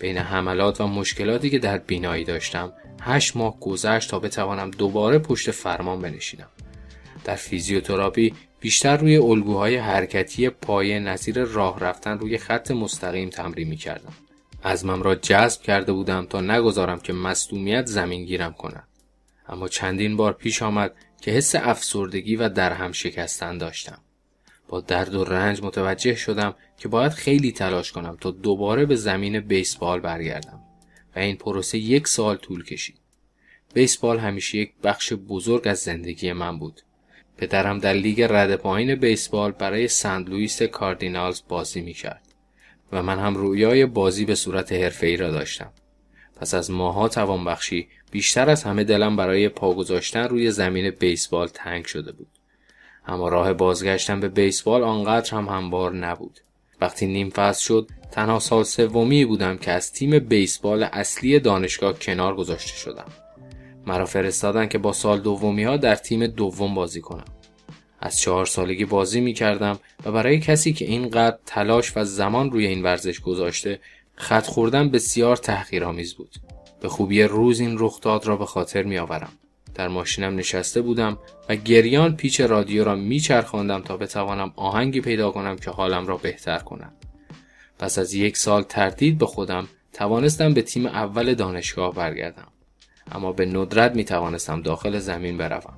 بین 0.00 0.18
حملات 0.18 0.80
و 0.80 0.86
مشکلاتی 0.86 1.50
که 1.50 1.58
در 1.58 1.78
بینایی 1.78 2.24
داشتم 2.24 2.72
هشت 3.02 3.36
ماه 3.36 3.60
گذشت 3.60 4.10
تا 4.10 4.18
بتوانم 4.18 4.70
دوباره 4.70 5.18
پشت 5.18 5.50
فرمان 5.50 6.02
بنشینم 6.02 6.48
در 7.24 7.34
فیزیوتراپی 7.34 8.34
بیشتر 8.64 8.96
روی 8.96 9.16
الگوهای 9.16 9.76
حرکتی 9.76 10.48
پایه 10.48 10.98
نظیر 10.98 11.44
راه 11.44 11.80
رفتن 11.80 12.18
روی 12.18 12.38
خط 12.38 12.70
مستقیم 12.70 13.30
تمرین 13.30 13.68
می 13.68 13.76
کردم. 13.76 14.12
ازمم 14.62 15.02
را 15.02 15.14
جذب 15.14 15.62
کرده 15.62 15.92
بودم 15.92 16.26
تا 16.26 16.40
نگذارم 16.40 17.00
که 17.00 17.12
مصدومیت 17.12 17.86
زمین 17.86 18.24
گیرم 18.24 18.52
کند. 18.52 18.88
اما 19.48 19.68
چندین 19.68 20.16
بار 20.16 20.32
پیش 20.32 20.62
آمد 20.62 20.94
که 21.20 21.30
حس 21.30 21.54
افسردگی 21.54 22.36
و 22.36 22.48
درهم 22.48 22.92
شکستن 22.92 23.58
داشتم. 23.58 23.98
با 24.74 24.80
درد 24.80 25.14
و 25.14 25.24
رنج 25.24 25.62
متوجه 25.62 26.14
شدم 26.14 26.54
که 26.78 26.88
باید 26.88 27.12
خیلی 27.12 27.52
تلاش 27.52 27.92
کنم 27.92 28.16
تا 28.20 28.30
دوباره 28.30 28.86
به 28.86 28.96
زمین 28.96 29.40
بیسبال 29.40 30.00
برگردم 30.00 30.60
و 31.16 31.18
این 31.18 31.36
پروسه 31.36 31.78
یک 31.78 32.08
سال 32.08 32.36
طول 32.36 32.64
کشید. 32.64 32.96
بیسبال 33.74 34.18
همیشه 34.18 34.58
یک 34.58 34.72
بخش 34.82 35.12
بزرگ 35.12 35.68
از 35.68 35.78
زندگی 35.78 36.32
من 36.32 36.58
بود. 36.58 36.80
پدرم 37.36 37.78
در 37.78 37.92
لیگ 37.92 38.22
رد 38.22 38.56
پایین 38.56 38.94
بیسبال 38.94 39.52
برای 39.52 39.88
سند 39.88 40.30
لوئیس 40.30 40.62
کاردینالز 40.62 41.40
بازی 41.48 41.80
می 41.80 41.92
کرد 41.92 42.34
و 42.92 43.02
من 43.02 43.18
هم 43.18 43.34
رویای 43.34 43.86
بازی 43.86 44.24
به 44.24 44.34
صورت 44.34 44.72
حرفه‌ای 44.72 45.16
را 45.16 45.30
داشتم. 45.30 45.72
پس 46.36 46.54
از 46.54 46.70
ماها 46.70 47.08
توانبخشی 47.08 47.88
بیشتر 48.10 48.50
از 48.50 48.62
همه 48.62 48.84
دلم 48.84 49.16
برای 49.16 49.48
پا 49.48 49.74
گذاشتن 49.74 50.28
روی 50.28 50.50
زمین 50.50 50.90
بیسبال 50.90 51.48
تنگ 51.48 51.84
شده 51.84 52.12
بود. 52.12 52.33
اما 53.06 53.28
راه 53.28 53.52
بازگشتن 53.52 54.20
به 54.20 54.28
بیسبال 54.28 54.82
آنقدر 54.82 55.30
هم 55.30 55.48
هموار 55.48 55.94
نبود. 55.94 56.40
وقتی 56.80 57.06
نیم 57.06 57.30
فصل 57.30 57.62
شد 57.62 57.88
تنها 58.10 58.38
سال 58.38 58.64
سومی 58.64 59.24
بودم 59.24 59.56
که 59.56 59.70
از 59.70 59.92
تیم 59.92 60.18
بیسبال 60.18 60.82
اصلی 60.82 61.40
دانشگاه 61.40 61.98
کنار 61.98 62.36
گذاشته 62.36 62.76
شدم. 62.76 63.06
مرا 63.86 64.06
فرستادن 64.06 64.66
که 64.66 64.78
با 64.78 64.92
سال 64.92 65.20
دومی 65.20 65.64
ها 65.64 65.76
در 65.76 65.94
تیم 65.94 66.26
دوم 66.26 66.74
بازی 66.74 67.00
کنم. 67.00 67.24
از 68.00 68.20
چهار 68.20 68.46
سالگی 68.46 68.84
بازی 68.84 69.20
می 69.20 69.32
کردم 69.32 69.78
و 70.04 70.12
برای 70.12 70.40
کسی 70.40 70.72
که 70.72 70.84
اینقدر 70.84 71.38
تلاش 71.46 71.96
و 71.96 72.04
زمان 72.04 72.50
روی 72.50 72.66
این 72.66 72.82
ورزش 72.82 73.20
گذاشته 73.20 73.80
خط 74.14 74.46
خوردن 74.46 74.88
بسیار 74.88 75.36
تحقیرآمیز 75.36 76.14
بود. 76.14 76.34
به 76.80 76.88
خوبی 76.88 77.22
روز 77.22 77.60
این 77.60 77.76
رخداد 77.78 78.26
را 78.26 78.36
به 78.36 78.46
خاطر 78.46 78.82
می 78.82 78.98
آورم 78.98 79.32
در 79.74 79.88
ماشینم 79.88 80.36
نشسته 80.36 80.80
بودم 80.82 81.18
و 81.48 81.56
گریان 81.56 82.16
پیچ 82.16 82.40
رادیو 82.40 82.84
را 82.84 82.94
میچرخاندم 82.94 83.80
تا 83.80 83.96
بتوانم 83.96 84.52
آهنگی 84.56 85.00
پیدا 85.00 85.30
کنم 85.30 85.56
که 85.56 85.70
حالم 85.70 86.06
را 86.06 86.16
بهتر 86.16 86.58
کنم. 86.58 86.92
پس 87.78 87.98
از 87.98 88.14
یک 88.14 88.36
سال 88.36 88.62
تردید 88.62 89.18
به 89.18 89.26
خودم 89.26 89.68
توانستم 89.92 90.54
به 90.54 90.62
تیم 90.62 90.86
اول 90.86 91.34
دانشگاه 91.34 91.94
برگردم. 91.94 92.48
اما 93.12 93.32
به 93.32 93.46
ندرت 93.46 93.94
می 93.94 94.04
توانستم 94.04 94.62
داخل 94.62 94.98
زمین 94.98 95.38
بروم. 95.38 95.74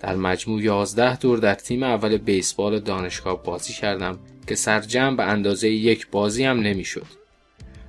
در 0.00 0.16
مجموع 0.16 0.62
11 0.62 1.16
دور 1.16 1.38
در 1.38 1.54
تیم 1.54 1.82
اول 1.82 2.16
بیسبال 2.16 2.80
دانشگاه 2.80 3.42
بازی 3.42 3.72
کردم 3.72 4.18
که 4.46 4.54
سرجم 4.54 5.16
به 5.16 5.22
اندازه 5.22 5.68
یک 5.68 6.06
بازی 6.10 6.44
هم 6.44 6.60
نمی‌شد. 6.60 7.06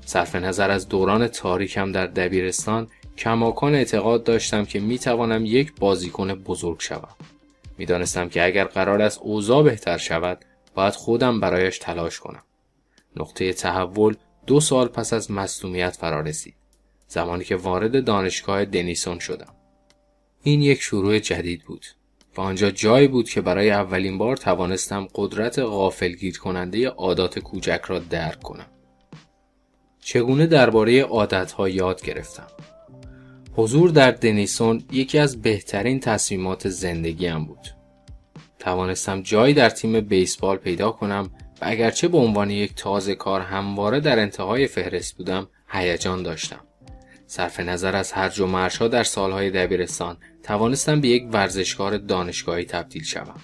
صرف 0.05 0.35
نظر 0.35 0.71
از 0.71 0.89
دوران 0.89 1.27
تاریکم 1.27 1.91
در 1.91 2.07
دبیرستان 2.07 2.87
کماکان 3.17 3.75
اعتقاد 3.75 4.23
داشتم 4.23 4.65
که 4.65 4.79
می 4.79 4.99
توانم 4.99 5.45
یک 5.45 5.73
بازیکن 5.79 6.33
بزرگ 6.33 6.79
شوم. 6.79 7.15
می 7.77 7.85
دانستم 7.85 8.29
که 8.29 8.45
اگر 8.45 8.63
قرار 8.63 9.01
است 9.01 9.19
اوضاع 9.21 9.63
بهتر 9.63 9.97
شود 9.97 10.45
باید 10.75 10.93
خودم 10.93 11.39
برایش 11.39 11.79
تلاش 11.79 12.19
کنم. 12.19 12.43
نقطه 13.15 13.53
تحول 13.53 14.15
دو 14.47 14.59
سال 14.59 14.87
پس 14.87 15.13
از 15.13 15.31
مصومیت 15.31 15.95
فرا 15.95 16.21
رسید. 16.21 16.55
زمانی 17.07 17.43
که 17.43 17.55
وارد 17.55 18.05
دانشگاه 18.05 18.65
دنیسون 18.65 19.19
شدم. 19.19 19.53
این 20.43 20.61
یک 20.61 20.81
شروع 20.81 21.19
جدید 21.19 21.63
بود 21.63 21.85
و 22.37 22.41
آنجا 22.41 22.71
جایی 22.71 23.07
بود 23.07 23.29
که 23.29 23.41
برای 23.41 23.71
اولین 23.71 24.17
بار 24.17 24.37
توانستم 24.37 25.07
قدرت 25.15 25.59
غافلگیر 25.59 26.39
کننده 26.39 26.87
عادات 26.87 27.39
کوچک 27.39 27.81
را 27.87 27.99
درک 27.99 28.41
کنم. 28.41 28.65
چگونه 29.99 30.45
درباره 30.45 31.01
عادتها 31.01 31.69
یاد 31.69 32.01
گرفتم. 32.01 32.47
حضور 33.53 33.89
در 33.89 34.11
دنیسون 34.11 34.83
یکی 34.91 35.17
از 35.19 35.41
بهترین 35.41 35.99
تصمیمات 35.99 36.69
زندگیم 36.69 37.45
بود. 37.45 37.67
توانستم 38.59 39.21
جایی 39.21 39.53
در 39.53 39.69
تیم 39.69 40.01
بیسبال 40.01 40.57
پیدا 40.57 40.91
کنم 40.91 41.29
و 41.61 41.65
اگرچه 41.65 42.07
به 42.07 42.17
عنوان 42.17 42.49
یک 42.49 42.75
تازه 42.75 43.15
کار 43.15 43.41
همواره 43.41 43.99
در 43.99 44.19
انتهای 44.19 44.67
فهرست 44.67 45.17
بودم 45.17 45.47
هیجان 45.67 46.23
داشتم. 46.23 46.59
صرف 47.27 47.59
نظر 47.59 47.95
از 47.95 48.11
هرج 48.11 48.39
و 48.39 48.47
مرشها 48.47 48.87
در 48.87 49.03
سالهای 49.03 49.51
دبیرستان 49.51 50.17
توانستم 50.43 51.01
به 51.01 51.07
یک 51.07 51.23
ورزشکار 51.31 51.97
دانشگاهی 51.97 52.65
تبدیل 52.65 53.03
شوم. 53.03 53.41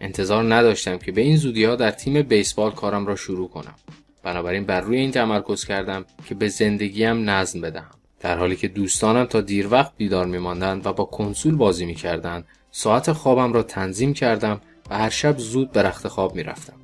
انتظار 0.00 0.54
نداشتم 0.54 0.98
که 0.98 1.12
به 1.12 1.20
این 1.20 1.36
زودی 1.36 1.64
ها 1.64 1.76
در 1.76 1.90
تیم 1.90 2.22
بیسبال 2.22 2.70
کارم 2.70 3.06
را 3.06 3.16
شروع 3.16 3.48
کنم. 3.48 3.74
بنابراین 4.22 4.64
بر 4.64 4.80
روی 4.80 4.96
این 4.96 5.10
تمرکز 5.10 5.64
کردم 5.64 6.04
که 6.28 6.34
به 6.34 6.48
زندگیم 6.48 7.30
نظم 7.30 7.60
بدهم. 7.60 8.01
در 8.22 8.38
حالی 8.38 8.56
که 8.56 8.68
دوستانم 8.68 9.24
تا 9.24 9.40
دیر 9.40 9.68
وقت 9.70 9.92
بیدار 9.96 10.26
میماندند 10.26 10.86
و 10.86 10.92
با 10.92 11.04
کنسول 11.04 11.56
بازی 11.56 11.86
می‌کردند 11.86 12.44
ساعت 12.70 13.12
خوابم 13.12 13.52
را 13.52 13.62
تنظیم 13.62 14.14
کردم 14.14 14.60
و 14.90 14.98
هر 14.98 15.10
شب 15.10 15.38
زود 15.38 15.72
به 15.72 15.82
رخت 15.82 16.08
خواب 16.08 16.34
می‌رفتم. 16.34 16.76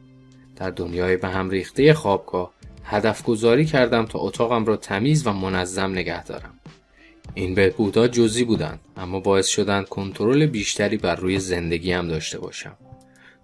در 0.57 0.71
دنیای 0.71 1.17
به 1.17 1.29
هم 1.29 1.51
ریخته 1.51 1.95
خوابگاه 1.95 2.53
هدف 2.85 3.23
گذاری 3.23 3.65
کردم 3.65 4.07
تا 4.07 4.19
اتاقم 4.19 4.65
را 4.65 4.77
تمیز 4.77 5.27
و 5.27 5.33
منظم 5.33 5.93
نگه 5.93 6.25
دارم. 6.25 6.55
این 7.35 7.55
بهبودها 7.55 8.09
جزی 8.09 8.45
بودند 8.45 8.81
اما 8.97 9.21
باعث 9.21 9.47
شدند 9.47 9.89
کنترل 9.89 10.47
بیشتری 10.47 10.97
بر 10.97 11.15
روی 11.15 11.39
زندگیم 11.39 12.09
داشته 12.09 12.39
باشم. 12.39 12.77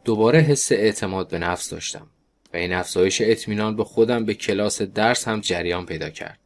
دوباره 0.05 0.41
حس 0.41 0.73
اعتماد 0.73 1.29
به 1.29 1.39
نفس 1.39 1.71
داشتم 1.71 2.07
و 2.55 2.57
این 2.57 2.73
افزایش 2.73 3.21
اطمینان 3.25 3.77
به 3.77 3.85
خودم 3.85 4.25
به 4.25 4.35
کلاس 4.35 4.83
درس 4.83 5.29
هم 5.29 5.41
جریان 5.41 5.87
پیدا 5.87 6.11
کرد. 6.11 6.39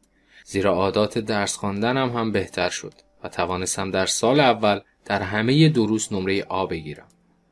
زیرا 0.51 0.75
عادات 0.75 1.19
درس 1.19 1.57
خواندنم 1.57 2.17
هم 2.17 2.33
بهتر 2.33 2.69
شد 2.69 2.93
و 3.25 3.29
توانستم 3.29 3.91
در 3.91 4.07
سال 4.07 4.41
اول 4.41 4.81
در 5.05 5.23
همه 5.23 5.69
دروس 5.69 6.13
نمره 6.13 6.45
آ 6.45 6.67
بگیرم. 6.67 7.09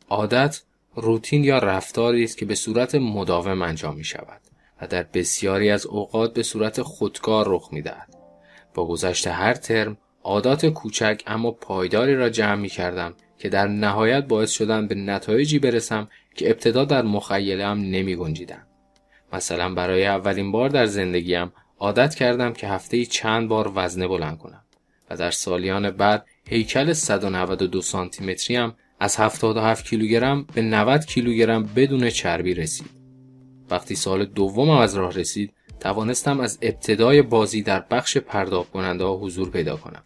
عادت 0.08 0.62
روتین 0.94 1.44
یا 1.44 1.58
رفتاری 1.58 2.24
است 2.24 2.38
که 2.38 2.46
به 2.46 2.54
صورت 2.54 2.94
مداوم 2.94 3.62
انجام 3.62 3.96
می 3.96 4.04
شود 4.04 4.40
و 4.82 4.86
در 4.86 5.02
بسیاری 5.02 5.70
از 5.70 5.86
اوقات 5.86 6.34
به 6.34 6.42
صورت 6.42 6.82
خودکار 6.82 7.44
رخ 7.48 7.68
می 7.72 7.82
دهد. 7.82 8.14
با 8.74 8.86
گذشت 8.86 9.26
هر 9.26 9.54
ترم 9.54 9.98
عادات 10.22 10.66
کوچک 10.66 11.22
اما 11.26 11.50
پایداری 11.50 12.14
را 12.14 12.30
جمع 12.30 12.54
می 12.60 12.68
کردم 12.68 13.14
که 13.38 13.48
در 13.48 13.66
نهایت 13.66 14.24
باعث 14.24 14.50
شدن 14.50 14.86
به 14.86 14.94
نتایجی 14.94 15.58
برسم 15.58 16.08
که 16.34 16.50
ابتدا 16.50 16.84
در 16.84 17.02
مخیلم 17.02 17.78
نمی 17.78 18.16
گنجیدن. 18.16 18.66
مثلا 19.32 19.74
برای 19.74 20.06
اولین 20.06 20.52
بار 20.52 20.68
در 20.68 20.86
زندگیم 20.86 21.52
عادت 21.78 22.14
کردم 22.14 22.52
که 22.52 22.68
هفته 22.68 23.04
چند 23.04 23.48
بار 23.48 23.72
وزنه 23.74 24.08
بلند 24.08 24.38
کنم 24.38 24.62
و 25.10 25.16
در 25.16 25.30
سالیان 25.30 25.90
بعد 25.90 26.26
هیکل 26.48 26.92
192 26.92 27.82
سانتی 27.82 28.24
متری 28.24 28.56
هم 28.56 28.74
از 29.00 29.16
77 29.16 29.86
کیلوگرم 29.86 30.46
به 30.54 30.62
90 30.62 31.06
کیلوگرم 31.06 31.62
بدون 31.76 32.10
چربی 32.10 32.54
رسید. 32.54 32.90
وقتی 33.70 33.94
سال 33.94 34.24
دوم 34.24 34.70
از 34.70 34.94
راه 34.94 35.12
رسید 35.12 35.52
توانستم 35.80 36.40
از 36.40 36.58
ابتدای 36.62 37.22
بازی 37.22 37.62
در 37.62 37.80
بخش 37.80 38.16
پرداخت 38.16 38.70
کننده 38.70 39.04
ها 39.04 39.16
حضور 39.16 39.50
پیدا 39.50 39.76
کنم. 39.76 40.02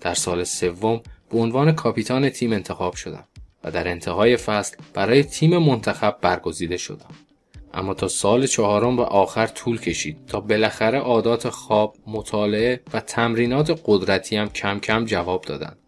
در 0.00 0.14
سال 0.14 0.44
سوم 0.44 1.00
به 1.30 1.38
عنوان 1.38 1.72
کاپیتان 1.72 2.28
تیم 2.30 2.52
انتخاب 2.52 2.94
شدم 2.94 3.24
و 3.64 3.70
در 3.70 3.88
انتهای 3.88 4.36
فصل 4.36 4.76
برای 4.94 5.22
تیم 5.22 5.58
منتخب 5.58 6.16
برگزیده 6.20 6.76
شدم. 6.76 7.14
اما 7.76 7.94
تا 7.94 8.08
سال 8.08 8.46
چهارم 8.46 8.98
و 8.98 9.00
آخر 9.00 9.46
طول 9.46 9.80
کشید 9.80 10.16
تا 10.26 10.40
بالاخره 10.40 10.98
عادات 10.98 11.48
خواب، 11.48 11.96
مطالعه 12.06 12.80
و 12.92 13.00
تمرینات 13.00 13.80
قدرتی 13.84 14.36
هم 14.36 14.48
کم 14.48 14.78
کم 14.78 15.04
جواب 15.04 15.42
دادند. 15.42 15.78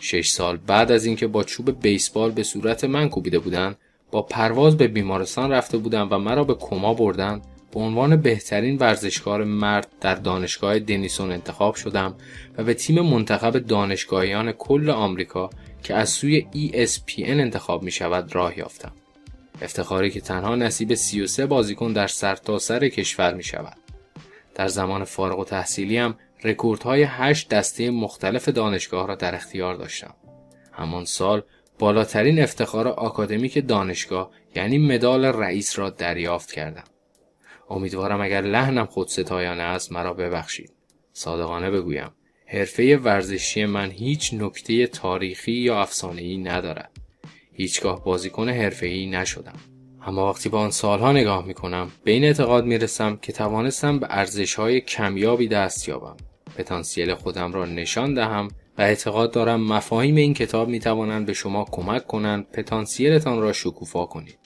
شش 0.00 0.28
سال 0.28 0.56
بعد 0.56 0.92
از 0.92 1.04
اینکه 1.04 1.26
با 1.26 1.44
چوب 1.44 1.80
بیسبال 1.82 2.30
به 2.30 2.42
صورت 2.42 2.84
من 2.84 3.08
کوبیده 3.08 3.38
بودند، 3.38 3.76
با 4.10 4.22
پرواز 4.22 4.76
به 4.76 4.88
بیمارستان 4.88 5.50
رفته 5.50 5.78
بودم 5.78 6.08
و 6.10 6.18
مرا 6.18 6.44
به 6.44 6.54
کما 6.54 6.94
بردند 6.94 7.46
به 7.72 7.80
عنوان 7.80 8.16
بهترین 8.16 8.78
ورزشکار 8.78 9.44
مرد 9.44 9.88
در 10.00 10.14
دانشگاه 10.14 10.78
دنیسون 10.78 11.32
انتخاب 11.32 11.74
شدم 11.74 12.14
و 12.58 12.64
به 12.64 12.74
تیم 12.74 13.00
منتخب 13.00 13.58
دانشگاهیان 13.58 14.52
کل 14.52 14.90
آمریکا 14.90 15.50
که 15.82 15.94
از 15.94 16.08
سوی 16.08 16.46
ESPN 16.54 17.28
انتخاب 17.28 17.82
می 17.82 17.90
شود 17.90 18.34
راه 18.34 18.58
یافتم. 18.58 18.92
افتخاری 19.62 20.10
که 20.10 20.20
تنها 20.20 20.56
نصیب 20.56 20.94
33 20.94 21.46
بازیکن 21.46 21.92
در 21.92 22.06
سرتاسر 22.06 22.78
سر 22.78 22.88
کشور 22.88 23.34
می 23.34 23.42
شود. 23.42 23.76
در 24.54 24.68
زمان 24.68 25.04
فارغ 25.04 25.38
و 25.38 25.44
تحصیلی 25.44 25.98
هم 25.98 26.14
رکوردهای 26.44 27.02
8 27.02 27.48
دسته 27.48 27.90
مختلف 27.90 28.48
دانشگاه 28.48 29.06
را 29.06 29.14
در 29.14 29.34
اختیار 29.34 29.74
داشتم. 29.74 30.14
همان 30.72 31.04
سال 31.04 31.42
بالاترین 31.78 32.42
افتخار 32.42 32.88
آکادمیک 32.88 33.66
دانشگاه 33.66 34.30
یعنی 34.54 34.78
مدال 34.78 35.24
رئیس 35.24 35.78
را 35.78 35.90
دریافت 35.90 36.52
کردم. 36.52 36.84
امیدوارم 37.70 38.20
اگر 38.20 38.40
لحنم 38.40 38.86
خود 38.86 39.08
ستایانه 39.08 39.62
است 39.62 39.92
مرا 39.92 40.14
ببخشید. 40.14 40.72
صادقانه 41.12 41.70
بگویم 41.70 42.10
حرفه 42.46 42.96
ورزشی 42.96 43.64
من 43.64 43.90
هیچ 43.90 44.34
نکته 44.34 44.86
تاریخی 44.86 45.52
یا 45.52 45.80
افسانه‌ای 45.80 46.38
ندارد. 46.38 46.90
هیچگاه 47.56 48.04
بازیکن 48.04 48.48
حرفه‌ای 48.48 49.06
نشدم. 49.06 49.58
اما 50.06 50.30
وقتی 50.30 50.48
به 50.48 50.56
آن 50.56 50.70
سالها 50.70 51.12
نگاه 51.12 51.46
می 51.46 51.54
کنم 51.54 51.90
به 52.04 52.10
این 52.10 52.24
اعتقاد 52.24 52.64
می 52.64 52.78
رسم 52.78 53.18
که 53.22 53.32
توانستم 53.32 53.98
به 53.98 54.06
ارزش 54.10 54.54
های 54.54 54.80
کمیابی 54.80 55.48
دست 55.48 55.88
یابم. 55.88 56.16
پتانسیل 56.56 57.14
خودم 57.14 57.52
را 57.52 57.64
نشان 57.64 58.14
دهم 58.14 58.48
و 58.78 58.82
اعتقاد 58.82 59.32
دارم 59.32 59.60
مفاهیم 59.60 60.16
این 60.16 60.34
کتاب 60.34 60.68
می 60.68 60.80
توانند 60.80 61.26
به 61.26 61.32
شما 61.32 61.64
کمک 61.64 62.06
کنند 62.06 62.46
پتانسیلتان 62.52 63.40
را 63.40 63.52
شکوفا 63.52 64.06
کنید. 64.06 64.38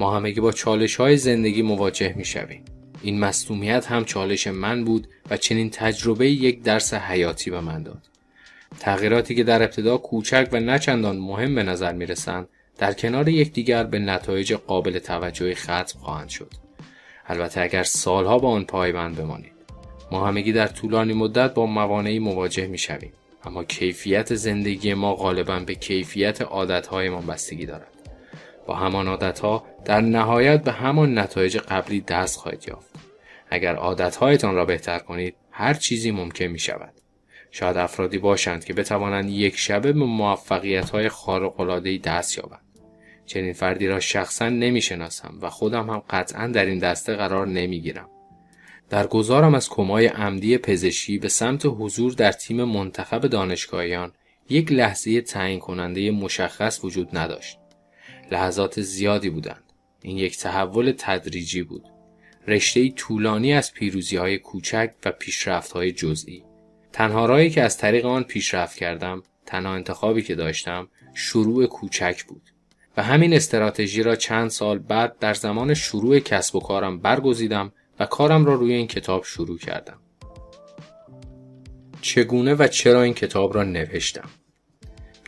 ما 0.00 0.16
همگی 0.16 0.40
با 0.40 0.52
چالش 0.52 0.96
های 0.96 1.16
زندگی 1.16 1.62
مواجه 1.62 2.14
می 2.16 2.24
شویم. 2.24 2.64
این 3.02 3.20
مصومیت 3.20 3.86
هم 3.86 4.04
چالش 4.04 4.46
من 4.46 4.84
بود 4.84 5.08
و 5.30 5.36
چنین 5.36 5.70
تجربه 5.70 6.30
یک 6.30 6.62
درس 6.62 6.94
حیاتی 6.94 7.50
به 7.50 7.60
من 7.60 7.82
داد. 7.82 8.09
تغییراتی 8.78 9.34
که 9.34 9.44
در 9.44 9.62
ابتدا 9.62 9.98
کوچک 9.98 10.48
و 10.52 10.60
نچندان 10.60 11.18
مهم 11.18 11.54
به 11.54 11.62
نظر 11.62 11.92
می 11.92 12.06
رسند 12.06 12.48
در 12.78 12.92
کنار 12.92 13.28
یکدیگر 13.28 13.84
به 13.84 13.98
نتایج 13.98 14.52
قابل 14.52 14.98
توجهی 14.98 15.54
ختم 15.54 15.98
خواهند 16.00 16.28
شد. 16.28 16.52
البته 17.26 17.60
اگر 17.60 17.82
سالها 17.82 18.38
با 18.38 18.48
آن 18.48 18.64
پایبند 18.64 19.16
بمانید. 19.16 19.52
ما 20.12 20.26
همگی 20.26 20.52
در 20.52 20.66
طولانی 20.66 21.12
مدت 21.12 21.54
با 21.54 21.66
موانعی 21.66 22.18
مواجه 22.18 22.66
می 22.66 22.78
شویم. 22.78 23.12
اما 23.44 23.64
کیفیت 23.64 24.34
زندگی 24.34 24.94
ما 24.94 25.14
غالبا 25.14 25.58
به 25.58 25.74
کیفیت 25.74 26.42
عادتهایمان 26.42 27.26
بستگی 27.26 27.66
دارد. 27.66 27.92
با 28.66 28.74
همان 28.74 29.08
عادتها 29.08 29.64
در 29.84 30.00
نهایت 30.00 30.64
به 30.64 30.72
همان 30.72 31.18
نتایج 31.18 31.58
قبلی 31.58 32.00
دست 32.00 32.38
خواهید 32.38 32.68
یافت. 32.68 32.90
اگر 33.50 33.74
عادتهایتان 33.74 34.54
را 34.54 34.64
بهتر 34.64 34.98
کنید 34.98 35.34
هر 35.50 35.74
چیزی 35.74 36.10
ممکن 36.10 36.44
می 36.44 36.58
شود. 36.58 36.99
شاید 37.50 37.76
افرادی 37.76 38.18
باشند 38.18 38.64
که 38.64 38.72
بتوانند 38.72 39.30
یک 39.30 39.56
شبه 39.56 39.92
به 39.92 40.04
موفقیت 40.04 40.90
های 40.90 41.08
خارق 41.08 41.78
دست 42.04 42.38
یابند. 42.38 42.60
چنین 43.26 43.52
فردی 43.52 43.86
را 43.86 44.00
شخصا 44.00 44.48
نمی‌شناسم 44.48 45.38
و 45.40 45.50
خودم 45.50 45.90
هم 45.90 46.02
قطعا 46.10 46.46
در 46.46 46.64
این 46.66 46.78
دسته 46.78 47.14
قرار 47.14 47.46
نمی‌گیرم. 47.46 48.08
در 48.88 49.06
گذارم 49.06 49.54
از 49.54 49.68
کمای 49.68 50.06
عمدی 50.06 50.58
پزشکی 50.58 51.18
به 51.18 51.28
سمت 51.28 51.62
حضور 51.66 52.12
در 52.12 52.32
تیم 52.32 52.64
منتخب 52.64 53.26
دانشگاهیان 53.26 54.12
یک 54.48 54.72
لحظه 54.72 55.20
تعیین 55.20 55.58
کننده 55.58 56.10
مشخص 56.10 56.84
وجود 56.84 57.16
نداشت. 57.18 57.58
لحظات 58.32 58.80
زیادی 58.80 59.30
بودند. 59.30 59.64
این 60.02 60.18
یک 60.18 60.38
تحول 60.38 60.94
تدریجی 60.98 61.62
بود. 61.62 61.84
رشته 62.46 62.88
طولانی 62.88 63.52
از 63.52 63.72
پیروزی 63.72 64.16
های 64.16 64.38
کوچک 64.38 64.90
و 65.04 65.12
پیشرفت 65.12 65.72
های 65.72 65.92
جزئی. 65.92 66.44
تنها 66.92 67.26
راهی 67.26 67.50
که 67.50 67.62
از 67.62 67.78
طریق 67.78 68.06
آن 68.06 68.22
پیشرفت 68.22 68.76
کردم 68.76 69.22
تنها 69.46 69.74
انتخابی 69.74 70.22
که 70.22 70.34
داشتم 70.34 70.88
شروع 71.14 71.66
کوچک 71.66 72.24
بود 72.24 72.42
و 72.96 73.02
همین 73.02 73.34
استراتژی 73.34 74.02
را 74.02 74.16
چند 74.16 74.50
سال 74.50 74.78
بعد 74.78 75.18
در 75.18 75.34
زمان 75.34 75.74
شروع 75.74 76.18
کسب 76.18 76.56
و 76.56 76.60
کارم 76.60 76.98
برگزیدم 76.98 77.72
و 78.00 78.06
کارم 78.06 78.44
را 78.44 78.54
روی 78.54 78.72
این 78.72 78.86
کتاب 78.86 79.24
شروع 79.24 79.58
کردم. 79.58 79.98
چگونه 82.00 82.54
و 82.54 82.66
چرا 82.66 83.02
این 83.02 83.14
کتاب 83.14 83.54
را 83.54 83.64
نوشتم؟ 83.64 84.28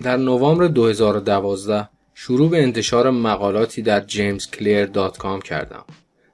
در 0.02 0.16
نوامبر 0.16 0.66
2012 0.66 1.88
شروع 2.14 2.50
به 2.50 2.62
انتشار 2.62 3.10
مقالاتی 3.10 3.82
در 3.82 4.06
jamesclear.com 4.06 5.42
کردم. 5.44 5.84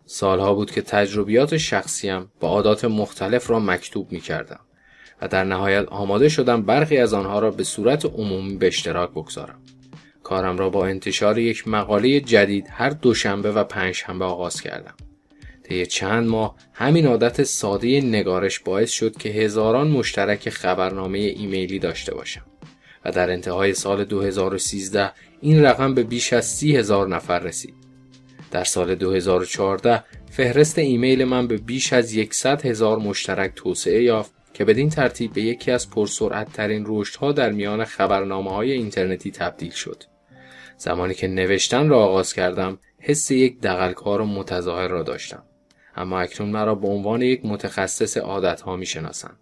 سالها 0.07 0.55
بود 0.55 0.71
که 0.71 0.83
تجربیات 0.83 1.57
شخصیم 1.57 2.33
با 2.41 2.49
عادات 2.49 2.85
مختلف 2.85 3.51
را 3.51 3.61
مکتوب 3.61 4.13
می 4.13 4.21
کردم. 4.21 4.61
و 5.23 5.29
در 5.29 5.45
nihayet 5.45 5.89
آماده 5.89 6.29
شدم 6.29 6.63
برخی 6.63 6.99
از 6.99 7.15
آنها 7.15 7.39
را 7.39 7.51
به 7.51 7.65
صورت 7.65 8.05
عمومی 8.05 8.57
به 8.57 8.67
اشتراک 8.67 9.11
بگذارم. 9.11 9.59
کارم 10.23 10.59
را 10.59 10.71
با 10.71 10.87
انتشار 10.87 11.39
یک 11.39 11.69
مقاله 11.69 12.21
جدید 12.21 12.69
هر 12.71 12.91
دوشنبه 12.91 13.53
و 13.53 13.65
پنجشنبه 13.65 14.25
آغاز 14.25 14.61
کردم. 14.61 14.95
طی 15.63 15.87
چند 15.87 16.29
ماه 16.29 16.55
همین 16.73 17.07
عادت 17.07 17.43
ساده 17.43 18.01
نگارش 18.01 18.59
باعث 18.59 18.91
شد 18.91 19.17
که 19.17 19.29
هزاران 19.29 19.89
مشترک 19.89 20.51
خبرنامه 20.51 21.19
ایمیلی 21.19 21.79
داشته 21.79 22.15
باشم 22.15 22.45
و 23.05 23.13
در 23.13 23.31
انتهای 23.31 23.75
سال 23.75 24.05
2013 24.05 25.11
این 25.41 25.63
رقم 25.63 25.95
به 25.95 26.03
بیش 26.03 26.33
از 26.33 26.47
سی 26.47 26.77
هزار 26.77 27.09
نفر 27.09 27.39
رسید. 27.39 27.75
در 28.51 28.65
سال 28.65 28.95
2014 28.95 30.05
فهرست 30.31 30.79
ایمیل 30.79 31.25
من 31.25 31.47
به 31.47 31.57
بیش 31.57 31.93
از 31.93 32.17
100 32.31 32.67
هزار 32.67 32.99
مشترک 32.99 33.53
توسعه 33.57 34.03
یافت 34.03 34.38
که 34.59 34.65
بدین 34.65 34.91
ترتیب 34.91 35.33
به 35.33 35.43
یکی 35.43 35.71
از 35.71 35.91
پرسرعت 35.91 36.53
ترین 36.53 36.85
رشدها 36.87 37.33
در 37.33 37.53
میان 37.53 37.85
خبرنامه 37.85 38.51
های 38.51 38.73
اینترنتی 38.73 39.31
تبدیل 39.31 39.71
شد. 39.71 40.05
زمانی 40.77 41.15
که 41.15 41.29
نوشتن 41.29 41.89
را 41.89 42.05
آغاز 42.05 42.33
کردم 42.33 42.79
حس 42.99 43.31
یک 43.31 43.61
دقلکار 43.61 44.21
و 44.21 44.27
متظاهر 44.27 44.89
را 44.89 45.03
داشتم. 45.03 45.43
اما 45.97 46.21
اکنون 46.21 46.51
مرا 46.51 46.75
به 46.75 46.89
عنوان 46.89 47.23
یک 47.23 47.41
متخصص 47.45 48.17
عادت 48.17 48.61
ها 48.61 48.77
می 48.77 48.87
شناسند. 48.87 49.37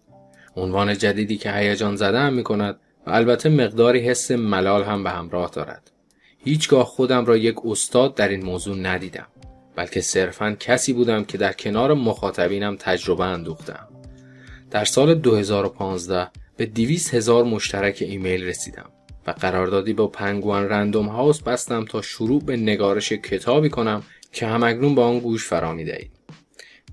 عنوان 0.55 0.97
جدیدی 0.97 1.37
که 1.37 1.51
هیجان 1.51 1.95
زده 1.95 2.19
هم 2.19 2.33
می 2.33 2.43
کند 2.43 2.79
و 3.07 3.11
البته 3.11 3.49
مقداری 3.49 3.99
حس 3.99 4.31
ملال 4.31 4.83
هم 4.83 5.03
به 5.03 5.09
همراه 5.09 5.49
دارد. 5.49 5.91
هیچگاه 6.37 6.85
خودم 6.85 7.25
را 7.25 7.37
یک 7.37 7.55
استاد 7.65 8.15
در 8.15 8.27
این 8.27 8.45
موضوع 8.45 8.77
ندیدم 8.77 9.27
بلکه 9.75 10.01
صرفا 10.01 10.55
کسی 10.59 10.93
بودم 10.93 11.23
که 11.23 11.37
در 11.37 11.53
کنار 11.53 11.93
مخاطبینم 11.93 12.75
تجربه 12.79 13.23
اندوختم. 13.23 13.96
در 14.71 14.85
سال 14.85 15.15
2015 15.15 16.29
به 16.57 16.65
200 16.65 17.13
هزار 17.13 17.43
مشترک 17.43 17.97
ایمیل 18.01 18.43
رسیدم 18.43 18.89
و 19.27 19.31
قراردادی 19.31 19.93
با 19.93 20.07
پنگوان 20.07 20.69
رندوم 20.69 21.05
هاوس 21.05 21.41
بستم 21.41 21.85
تا 21.85 22.01
شروع 22.01 22.43
به 22.43 22.57
نگارش 22.57 23.11
کتابی 23.11 23.69
کنم 23.69 24.03
که 24.31 24.47
همکنون 24.47 24.95
با 24.95 25.07
آن 25.07 25.19
گوش 25.19 25.47
فرا 25.47 25.75
دهید. 25.75 26.11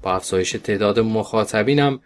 با 0.03 0.15
افزایش 0.15 0.53
تعداد 0.53 1.01
مخاطبینم 1.01 2.01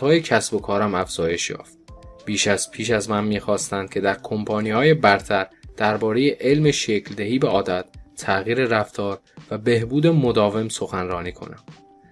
های 0.00 0.20
کسب 0.20 0.54
و 0.54 0.58
کارم 0.58 0.94
افزایش 0.94 1.50
یافت. 1.50 1.78
بیش 2.24 2.48
از 2.48 2.70
پیش 2.70 2.90
از 2.90 3.10
من 3.10 3.24
می‌خواستند 3.24 3.90
که 3.90 4.00
در 4.00 4.18
کمپانی 4.22 4.70
های 4.70 4.94
برتر 4.94 5.46
درباره 5.76 6.36
علم 6.40 6.70
شکل 6.70 7.14
دهی 7.14 7.38
به 7.38 7.48
عادت، 7.48 7.84
تغییر 8.16 8.64
رفتار 8.64 9.18
و 9.50 9.58
بهبود 9.58 10.06
مداوم 10.06 10.68
سخنرانی 10.68 11.32
کنم. 11.32 11.64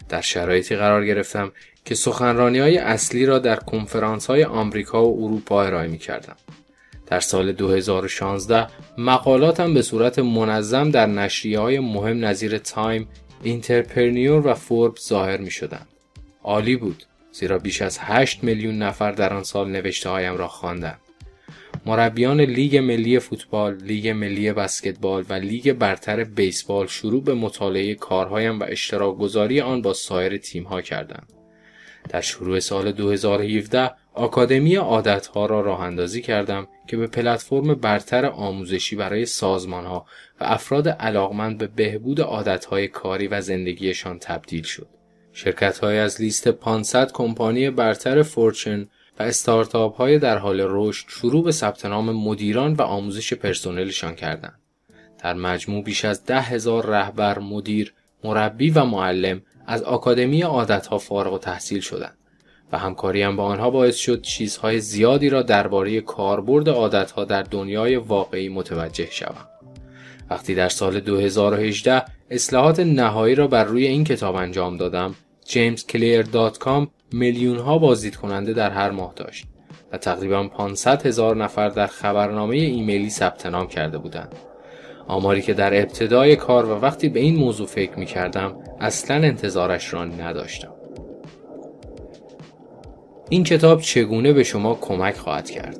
در 0.08 0.20
شرایطی 0.20 0.76
قرار 0.76 1.06
گرفتم 1.06 1.52
که 1.84 1.94
سخنرانی 1.94 2.58
های 2.58 2.78
اصلی 2.78 3.26
را 3.26 3.38
در 3.38 3.56
کنفرانس 3.56 4.26
های 4.26 4.44
آمریکا 4.44 5.08
و 5.08 5.24
اروپا 5.24 5.62
ارائه 5.62 5.88
می 5.88 5.98
کردم. 5.98 6.36
در 7.06 7.20
سال 7.20 7.52
2016 7.52 8.66
مقالاتم 8.98 9.74
به 9.74 9.82
صورت 9.82 10.18
منظم 10.18 10.90
در 10.90 11.06
نشریه 11.06 11.58
های 11.58 11.78
مهم 11.78 12.24
نظیر 12.24 12.58
تایم، 12.58 13.08
Entrepreneur 13.42 14.46
و 14.46 14.54
فورب 14.54 14.96
ظاهر 14.96 15.36
می 15.36 15.50
شدن. 15.50 15.86
عالی 16.42 16.76
بود 16.76 17.04
زیرا 17.32 17.58
بیش 17.58 17.82
از 17.82 17.98
8 18.00 18.44
میلیون 18.44 18.78
نفر 18.78 19.12
در 19.12 19.34
آن 19.34 19.42
سال 19.42 19.70
نوشته 19.70 20.10
هایم 20.10 20.36
را 20.36 20.48
خواندند. 20.48 21.00
مربیان 21.86 22.40
لیگ 22.40 22.76
ملی 22.76 23.18
فوتبال، 23.18 23.76
لیگ 23.76 24.08
ملی 24.08 24.52
بسکتبال 24.52 25.24
و 25.28 25.32
لیگ 25.32 25.72
برتر 25.72 26.24
بیسبال 26.24 26.86
شروع 26.86 27.22
به 27.22 27.34
مطالعه 27.34 27.94
کارهایم 27.94 28.60
و 28.60 28.64
اشتراک 28.68 29.18
گذاری 29.18 29.60
آن 29.60 29.82
با 29.82 29.92
سایر 29.92 30.40
ها 30.66 30.80
کردند. 30.80 31.43
در 32.08 32.20
شروع 32.20 32.60
سال 32.60 32.92
2017 32.92 33.90
آکادمی 34.14 34.74
عادتها 34.74 35.46
را 35.46 35.60
راه 35.60 35.80
اندازی 35.80 36.22
کردم 36.22 36.66
که 36.88 36.96
به 36.96 37.06
پلتفرم 37.06 37.74
برتر 37.74 38.26
آموزشی 38.26 38.96
برای 38.96 39.26
سازمانها 39.26 40.06
و 40.40 40.44
افراد 40.44 40.88
علاقمند 40.88 41.58
به 41.58 41.66
بهبود 41.66 42.20
عادتهای 42.20 42.88
کاری 42.88 43.28
و 43.28 43.40
زندگیشان 43.40 44.18
تبدیل 44.18 44.62
شد. 44.62 44.88
شرکت 45.32 45.84
از 45.84 46.20
لیست 46.20 46.48
500 46.48 47.12
کمپانی 47.12 47.70
برتر 47.70 48.22
فورچن 48.22 48.88
و 49.18 49.22
استارتاپ 49.22 49.96
های 49.96 50.18
در 50.18 50.38
حال 50.38 50.66
رشد 50.68 51.06
شروع 51.08 51.44
به 51.44 51.52
ثبت 51.52 51.86
نام 51.86 52.10
مدیران 52.10 52.72
و 52.72 52.82
آموزش 52.82 53.32
پرسنلشان 53.32 54.14
کردند. 54.14 54.58
در 55.22 55.34
مجموع 55.34 55.82
بیش 55.82 56.04
از 56.04 56.24
ده 56.24 56.40
هزار 56.40 56.86
رهبر، 56.86 57.38
مدیر، 57.38 57.94
مربی 58.24 58.70
و 58.70 58.84
معلم 58.84 59.42
از 59.66 59.82
آکادمی 59.82 60.42
عادتها 60.42 60.98
فارغ 60.98 61.32
و 61.32 61.38
تحصیل 61.38 61.80
شدند 61.80 62.16
و 62.72 62.78
همکاریم 62.78 63.36
با 63.36 63.44
آنها 63.44 63.70
باعث 63.70 63.96
شد 63.96 64.22
چیزهای 64.22 64.80
زیادی 64.80 65.28
را 65.28 65.42
درباره 65.42 66.00
کاربرد 66.00 66.68
عادتها 66.68 67.24
در 67.24 67.42
دنیای 67.42 67.96
واقعی 67.96 68.48
متوجه 68.48 69.08
شوم. 69.10 69.48
وقتی 70.30 70.54
در 70.54 70.68
سال 70.68 71.00
2018 71.00 72.04
اصلاحات 72.30 72.80
نهایی 72.80 73.34
را 73.34 73.46
بر 73.46 73.64
روی 73.64 73.86
این 73.86 74.04
کتاب 74.04 74.34
انجام 74.34 74.76
دادم، 74.76 75.14
jamesclear.com 75.46 76.86
میلیون 77.12 77.58
ها 77.58 77.78
بازدید 77.78 78.16
کننده 78.16 78.52
در 78.52 78.70
هر 78.70 78.90
ماه 78.90 79.12
داشت 79.16 79.46
و 79.92 79.98
تقریبا 79.98 80.48
500 80.48 81.06
هزار 81.06 81.36
نفر 81.36 81.68
در 81.68 81.86
خبرنامه 81.86 82.56
ایمیلی 82.56 83.10
ثبت 83.10 83.46
نام 83.46 83.66
کرده 83.66 83.98
بودند. 83.98 84.34
آماری 85.08 85.42
که 85.42 85.54
در 85.54 85.74
ابتدای 85.74 86.36
کار 86.36 86.64
و 86.64 86.80
وقتی 86.80 87.08
به 87.08 87.20
این 87.20 87.36
موضوع 87.36 87.66
فکر 87.66 87.98
می 87.98 88.06
کردم 88.06 88.56
اصلا 88.80 89.16
انتظارش 89.16 89.92
را 89.92 90.04
نداشتم. 90.04 90.74
این 93.30 93.44
کتاب 93.44 93.80
چگونه 93.80 94.32
به 94.32 94.44
شما 94.44 94.74
کمک 94.74 95.16
خواهد 95.16 95.50
کرد؟ 95.50 95.78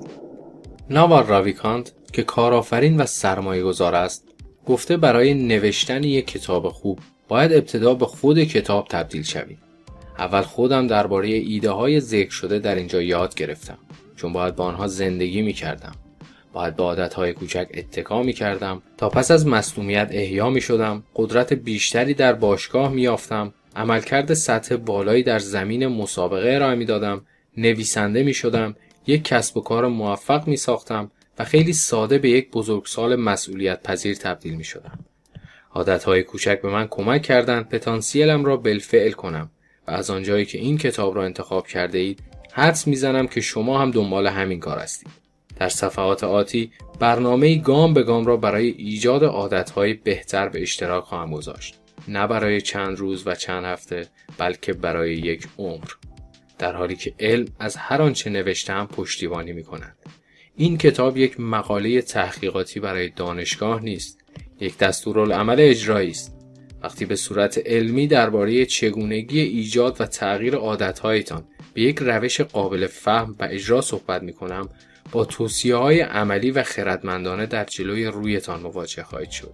ناوار 0.90 1.24
راویکانت 1.24 1.92
که 2.12 2.22
کارآفرین 2.22 3.00
و 3.00 3.06
سرمایه 3.06 3.62
گذار 3.62 3.94
است 3.94 4.28
گفته 4.66 4.96
برای 4.96 5.34
نوشتن 5.34 6.04
یک 6.04 6.26
کتاب 6.26 6.68
خوب 6.68 6.98
باید 7.28 7.52
ابتدا 7.52 7.94
به 7.94 8.06
خود 8.06 8.38
کتاب 8.38 8.88
تبدیل 8.88 9.22
شوید. 9.22 9.58
اول 10.18 10.42
خودم 10.42 10.86
درباره 10.86 11.28
ایده 11.28 11.70
های 11.70 12.00
ذکر 12.00 12.30
شده 12.30 12.58
در 12.58 12.74
اینجا 12.74 13.02
یاد 13.02 13.34
گرفتم 13.34 13.78
چون 14.16 14.32
باید 14.32 14.56
با 14.56 14.64
آنها 14.64 14.86
زندگی 14.86 15.42
می 15.42 15.52
کردم. 15.52 15.92
باید 16.54 16.76
به 16.76 16.82
عادت 16.82 17.14
های 17.14 17.32
کوچک 17.32 17.68
اتکا 17.74 18.22
می 18.22 18.32
کردم 18.32 18.82
تا 18.96 19.08
پس 19.08 19.30
از 19.30 19.46
مصومیت 19.46 20.08
احیا 20.10 20.50
می 20.50 20.60
شدم 20.60 21.02
قدرت 21.16 21.52
بیشتری 21.52 22.14
در 22.14 22.32
باشگاه 22.32 22.92
می 22.92 23.02
یافتم 23.02 23.54
عملکرد 23.76 24.34
سطح 24.34 24.76
بالایی 24.76 25.22
در 25.22 25.38
زمین 25.38 25.86
مسابقه 25.86 26.54
ارائه 26.54 26.74
می 26.74 26.84
دادم 26.84 27.26
نویسنده 27.56 28.22
می 28.22 28.34
شدم 28.34 28.76
یک 29.06 29.24
کسب 29.24 29.56
و 29.56 29.60
کار 29.60 29.88
موفق 29.88 30.48
می 30.48 30.56
ساختم 30.56 31.10
و 31.38 31.44
خیلی 31.44 31.72
ساده 31.72 32.18
به 32.18 32.30
یک 32.30 32.50
بزرگسال 32.50 33.16
مسئولیت 33.16 33.82
پذیر 33.82 34.14
تبدیل 34.14 34.54
می 34.54 34.64
شدم. 34.64 34.98
عادت 35.72 36.04
های 36.04 36.22
کوچک 36.22 36.62
به 36.62 36.70
من 36.70 36.86
کمک 36.90 37.22
کردند 37.22 37.68
پتانسیلم 37.68 38.44
را 38.44 38.56
بالفعل 38.56 39.12
کنم 39.12 39.50
و 39.88 39.90
از 39.90 40.10
آنجایی 40.10 40.44
که 40.44 40.58
این 40.58 40.78
کتاب 40.78 41.16
را 41.16 41.24
انتخاب 41.24 41.66
کرده 41.66 41.98
اید 41.98 42.22
حدس 42.52 42.86
می‌زنم 42.86 43.26
که 43.26 43.40
شما 43.40 43.78
هم 43.78 43.90
دنبال 43.90 44.26
همین 44.26 44.60
کار 44.60 44.78
هستید. 44.78 45.23
در 45.56 45.68
صفحات 45.68 46.24
آتی 46.24 46.70
برنامه 47.00 47.56
گام 47.56 47.94
به 47.94 48.02
گام 48.02 48.26
را 48.26 48.36
برای 48.36 48.68
ایجاد 48.68 49.24
عادتهای 49.24 49.94
بهتر 49.94 50.48
به 50.48 50.62
اشتراک 50.62 51.04
خواهم 51.04 51.30
گذاشت. 51.30 51.80
نه 52.08 52.26
برای 52.26 52.60
چند 52.60 52.98
روز 52.98 53.26
و 53.26 53.34
چند 53.34 53.64
هفته 53.64 54.06
بلکه 54.38 54.72
برای 54.72 55.14
یک 55.14 55.48
عمر. 55.58 55.88
در 56.58 56.76
حالی 56.76 56.96
که 56.96 57.14
علم 57.20 57.46
از 57.58 57.76
هر 57.76 58.02
آنچه 58.02 58.30
نوشتم 58.30 58.86
پشتیبانی 58.86 59.52
می 59.52 59.62
کند. 59.62 59.96
این 60.56 60.78
کتاب 60.78 61.16
یک 61.16 61.40
مقاله 61.40 62.02
تحقیقاتی 62.02 62.80
برای 62.80 63.08
دانشگاه 63.08 63.82
نیست. 63.82 64.24
یک 64.60 64.78
دستورالعمل 64.78 65.56
اجرایی 65.58 66.10
است. 66.10 66.34
وقتی 66.82 67.04
به 67.04 67.16
صورت 67.16 67.58
علمی 67.66 68.06
درباره 68.06 68.66
چگونگی 68.66 69.40
ایجاد 69.40 70.00
و 70.00 70.06
تغییر 70.06 70.56
عادتهایتان 70.56 71.44
به 71.74 71.82
یک 71.82 71.98
روش 71.98 72.40
قابل 72.40 72.86
فهم 72.86 73.36
و 73.40 73.48
اجرا 73.50 73.80
صحبت 73.80 74.22
می 74.22 74.32
کنم 74.32 74.68
با 75.14 75.24
توصیه 75.24 75.76
های 75.76 76.00
عملی 76.00 76.50
و 76.50 76.62
خردمندانه 76.62 77.46
در 77.46 77.64
جلوی 77.64 78.06
رویتان 78.06 78.60
مواجه 78.60 79.02
خواهید 79.02 79.30
شد. 79.30 79.52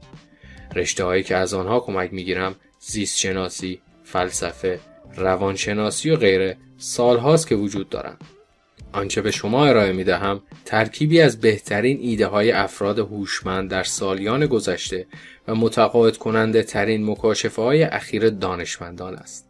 رشته 0.77 1.05
هایی 1.05 1.23
که 1.23 1.37
از 1.37 1.55
آنها 1.55 1.81
کمک 1.81 2.13
می 2.13 2.25
گیرم 2.25 2.55
زیست 2.81 3.19
شناسی، 3.19 3.81
فلسفه، 4.05 4.81
روانشناسی 5.17 6.11
و 6.11 6.17
غیره 6.17 6.57
سالهاست 6.77 7.49
که 7.49 7.55
وجود 7.55 7.89
دارند. 7.89 8.25
آنچه 8.93 9.23
به 9.23 9.31
شما 9.31 9.67
ارائه 9.67 9.93
می 9.93 10.05
دهم 10.05 10.43
ترکیبی 10.65 11.21
از 11.21 11.41
بهترین 11.41 11.99
ایده 12.01 12.27
های 12.27 12.53
افراد 12.53 12.99
هوشمند 12.99 13.71
در 13.71 13.83
سالیان 13.83 14.47
گذشته 14.47 15.07
و 15.49 15.55
متقاعد 15.55 16.17
کننده 16.17 16.63
ترین 16.63 17.11
مکاشفه 17.11 17.63
های 17.63 17.83
اخیر 17.83 18.31
دانشمندان 18.31 19.15
است. 19.15 19.50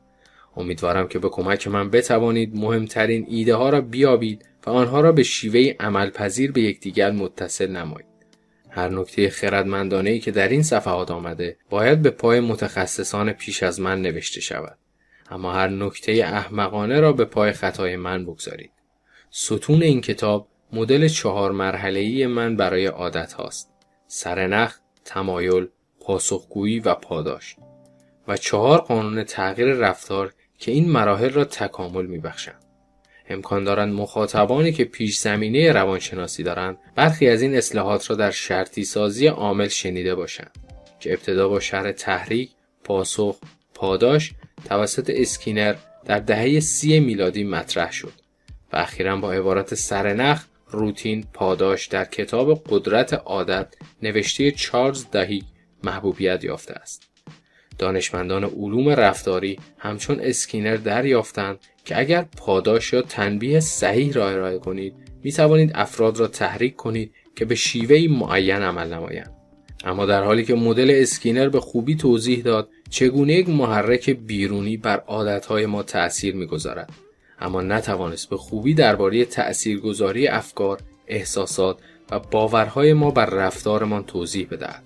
امیدوارم 0.57 1.09
که 1.09 1.19
به 1.19 1.29
کمک 1.29 1.69
من 1.69 1.91
بتوانید 1.91 2.57
مهمترین 2.57 3.27
ایده 3.29 3.55
ها 3.55 3.71
را 3.71 3.81
بیابید 3.81 4.45
و 4.67 4.71
آنها 4.71 5.01
را 5.01 5.13
به 5.13 5.23
شیوه 5.23 5.75
عمل 5.81 6.11
پذیر 6.11 6.53
به 6.53 6.61
یکدیگر 6.61 7.11
متصل 7.11 7.71
نمایید. 7.71 8.07
هر 8.71 8.89
نکته 8.89 9.31
خردمندانه 9.31 10.11
ای 10.11 10.19
که 10.19 10.31
در 10.31 10.49
این 10.49 10.63
صفحات 10.63 11.11
آمده 11.11 11.57
باید 11.71 12.03
به 12.03 12.11
پای 12.11 12.41
متخصصان 12.41 13.33
پیش 13.33 13.63
از 13.63 13.81
من 13.81 14.03
نوشته 14.03 14.41
شود. 14.41 14.79
اما 15.31 15.53
هر 15.53 15.69
نکته 15.69 16.13
احمقانه 16.13 17.01
را 17.01 17.13
به 17.13 17.25
پای 17.25 17.53
خطای 17.53 17.97
من 17.97 18.25
بگذارید. 18.25 18.73
ستون 19.31 19.83
این 19.83 20.01
کتاب 20.01 20.49
مدل 20.73 21.09
چهار 21.09 21.53
مرحله‌ای 21.53 22.27
من 22.27 22.57
برای 22.57 22.87
عادت 22.87 23.33
هاست. 23.33 23.71
سرنخ، 24.07 24.79
تمایل، 25.05 25.69
پاسخگویی 26.01 26.81
و 26.81 26.95
پاداش 26.95 27.57
و 28.29 28.37
چهار 28.37 28.79
قانون 28.79 29.25
تغییر 29.25 29.69
رفتار 29.69 30.35
که 30.61 30.73
این 30.73 30.91
مراحل 30.91 31.31
را 31.31 31.45
تکامل 31.45 32.07
میبخشند. 32.07 32.65
امکان 33.29 33.65
دارند 33.65 33.95
مخاطبانی 33.95 34.73
که 34.73 34.85
پیش 34.85 35.19
زمینه 35.19 35.73
روانشناسی 35.73 36.43
دارند 36.43 36.79
برخی 36.95 37.29
از 37.29 37.43
این 37.43 37.57
اصلاحات 37.57 38.11
را 38.11 38.17
در 38.17 38.31
شرطی 38.31 38.85
سازی 38.85 39.27
عامل 39.27 39.69
شنیده 39.69 40.15
باشند 40.15 40.59
که 41.01 41.13
ابتدا 41.13 41.49
با 41.49 41.61
شرح 41.61 41.93
تحریک، 41.93 42.51
پاسخ، 42.85 43.39
پاداش 43.75 44.33
توسط 44.65 45.11
اسکینر 45.15 45.75
در 46.05 46.19
دهه 46.19 46.61
سی 46.61 47.01
میلادی 47.01 47.45
مطرح 47.45 47.93
شد 47.93 48.13
و 48.73 48.77
اخیرا 48.77 49.17
با 49.17 49.33
عبارت 49.33 49.75
سرنخ 49.75 50.45
روتین 50.71 51.27
پاداش 51.33 51.87
در 51.87 52.05
کتاب 52.05 52.63
قدرت 52.69 53.13
عادت 53.13 53.75
نوشته 54.03 54.51
چارلز 54.51 55.07
دوهیگ 55.13 55.45
محبوبیت 55.85 56.45
یافته 56.45 56.75
است. 56.75 57.10
دانشمندان 57.81 58.45
علوم 58.45 58.89
رفتاری 58.89 59.59
همچون 59.79 60.21
اسکینر 60.21 60.77
دریافتند 60.77 61.59
که 61.85 61.99
اگر 61.99 62.25
پاداش 62.37 62.93
یا 62.93 63.03
تنبیه 63.03 63.61
صحیح 63.61 64.13
را 64.13 64.31
ارائه 64.31 64.59
کنید 64.59 64.95
می 65.23 65.33
توانید 65.33 65.73
افراد 65.75 66.21
را 66.21 66.27
تحریک 66.27 66.77
کنید 66.77 67.15
که 67.37 67.45
به 67.45 67.55
شیوهی 67.55 68.09
معین 68.09 68.63
عمل 68.63 68.93
نمایند. 68.95 69.33
اما 69.85 70.07
در 70.07 70.23
حالی 70.23 70.45
که 70.45 70.55
مدل 70.55 70.91
اسکینر 70.95 71.49
به 71.49 71.61
خوبی 71.61 71.97
توضیح 71.97 72.43
داد 72.43 72.69
چگونه 72.91 73.33
یک 73.33 73.49
محرک 73.49 74.11
بیرونی 74.11 74.77
بر 74.77 75.01
عادتهای 75.07 75.67
ما 75.67 75.83
تأثیر 75.83 76.35
می‌گذارد 76.35 76.91
اما 77.41 77.63
نتوانست 77.63 78.31
به 78.31 78.37
خوبی 78.37 78.75
درباره 78.75 79.25
تأثیرگذاری 79.25 80.29
افکار، 80.29 80.81
احساسات 81.09 81.79
و 82.11 82.19
باورهای 82.19 82.93
ما 82.93 83.11
بر 83.11 83.27
رفتارمان 83.27 84.05
توضیح 84.05 84.49
بدهد. 84.51 84.83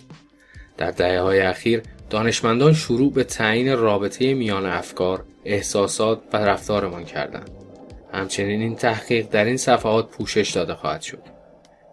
در 0.76 0.90
دهه 0.90 1.20
های 1.20 1.40
اخیر 1.40 1.82
دانشمندان 2.14 2.72
شروع 2.72 3.12
به 3.12 3.24
تعیین 3.24 3.76
رابطه 3.76 4.34
میان 4.34 4.66
افکار، 4.66 5.24
احساسات 5.44 6.22
و 6.32 6.36
رفتارمان 6.36 7.04
کردند. 7.04 7.50
همچنین 8.12 8.60
این 8.60 8.76
تحقیق 8.76 9.28
در 9.28 9.44
این 9.44 9.56
صفحات 9.56 10.10
پوشش 10.10 10.50
داده 10.50 10.74
خواهد 10.74 11.02
شد. 11.02 11.22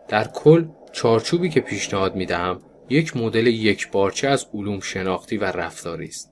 در 0.07 0.27
کل 0.27 0.65
چارچوبی 0.93 1.49
که 1.49 1.61
پیشنهاد 1.61 2.15
می 2.15 2.25
دهم 2.25 2.59
یک 2.89 3.17
مدل 3.17 3.47
یک 3.47 3.91
بارچه 3.91 4.27
از 4.27 4.47
علوم 4.53 4.79
شناختی 4.79 5.37
و 5.37 5.43
رفتاری 5.43 6.07
است. 6.07 6.31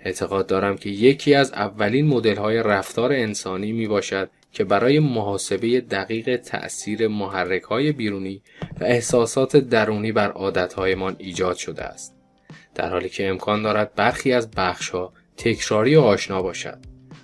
اعتقاد 0.00 0.46
دارم 0.46 0.76
که 0.76 0.90
یکی 0.90 1.34
از 1.34 1.52
اولین 1.52 2.06
مدل 2.06 2.36
های 2.36 2.56
رفتار 2.56 3.12
انسانی 3.12 3.72
می 3.72 3.88
باشد 3.88 4.30
که 4.52 4.64
برای 4.64 4.98
محاسبه 4.98 5.80
دقیق 5.80 6.36
تأثیر 6.36 7.08
محرک 7.08 7.62
های 7.62 7.92
بیرونی 7.92 8.42
و 8.80 8.84
احساسات 8.84 9.56
درونی 9.56 10.12
بر 10.12 10.30
عادتهایمان 10.30 11.16
ایجاد 11.18 11.56
شده 11.56 11.82
است. 11.82 12.17
در 12.78 12.90
حالی 12.90 13.08
که 13.08 13.28
امکان 13.28 13.62
دارد 13.62 13.94
برخی 13.94 14.32
از 14.32 14.50
بخش 14.50 14.88
ها 14.88 15.12
تکراری 15.36 15.96
و 15.96 16.00
آشنا 16.00 16.42
باشد. 16.42 16.78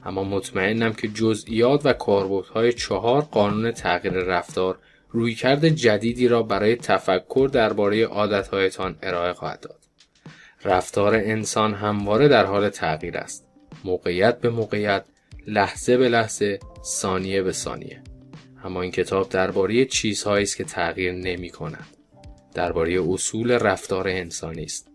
اما 0.04 0.24
مطمئنم 0.24 0.92
که 0.92 1.08
جزئیات 1.08 1.86
و 1.86 1.92
کاربردهای 1.92 2.72
چهار 2.72 3.20
قانون 3.20 3.72
تغییر 3.72 4.14
رفتار 4.14 4.78
رویکرد 5.10 5.68
جدیدی 5.68 6.28
را 6.28 6.42
برای 6.42 6.76
تفکر 6.76 7.50
درباره 7.52 8.04
عادتهایتان 8.04 8.96
ارائه 9.02 9.32
خواهد 9.32 9.60
داد. 9.60 9.78
رفتار 10.64 11.14
انسان 11.14 11.74
همواره 11.74 12.28
در 12.28 12.44
حال 12.44 12.68
تغییر 12.68 13.16
است. 13.16 13.46
موقعیت 13.84 14.40
به 14.40 14.50
موقعیت، 14.50 15.04
لحظه 15.46 15.96
به 15.96 16.08
لحظه، 16.08 16.58
ثانیه 16.84 17.42
به 17.42 17.52
ثانیه. 17.52 18.02
اما 18.64 18.82
این 18.82 18.90
کتاب 18.90 19.28
درباره 19.28 19.84
چیزهایی 19.84 20.42
است 20.42 20.56
که 20.56 20.64
تغییر 20.64 21.12
نمی 21.12 21.50
کند. 21.50 21.86
درباره 22.54 23.00
اصول 23.08 23.52
رفتار 23.52 24.08
انسانی 24.08 24.64
است. 24.64 24.93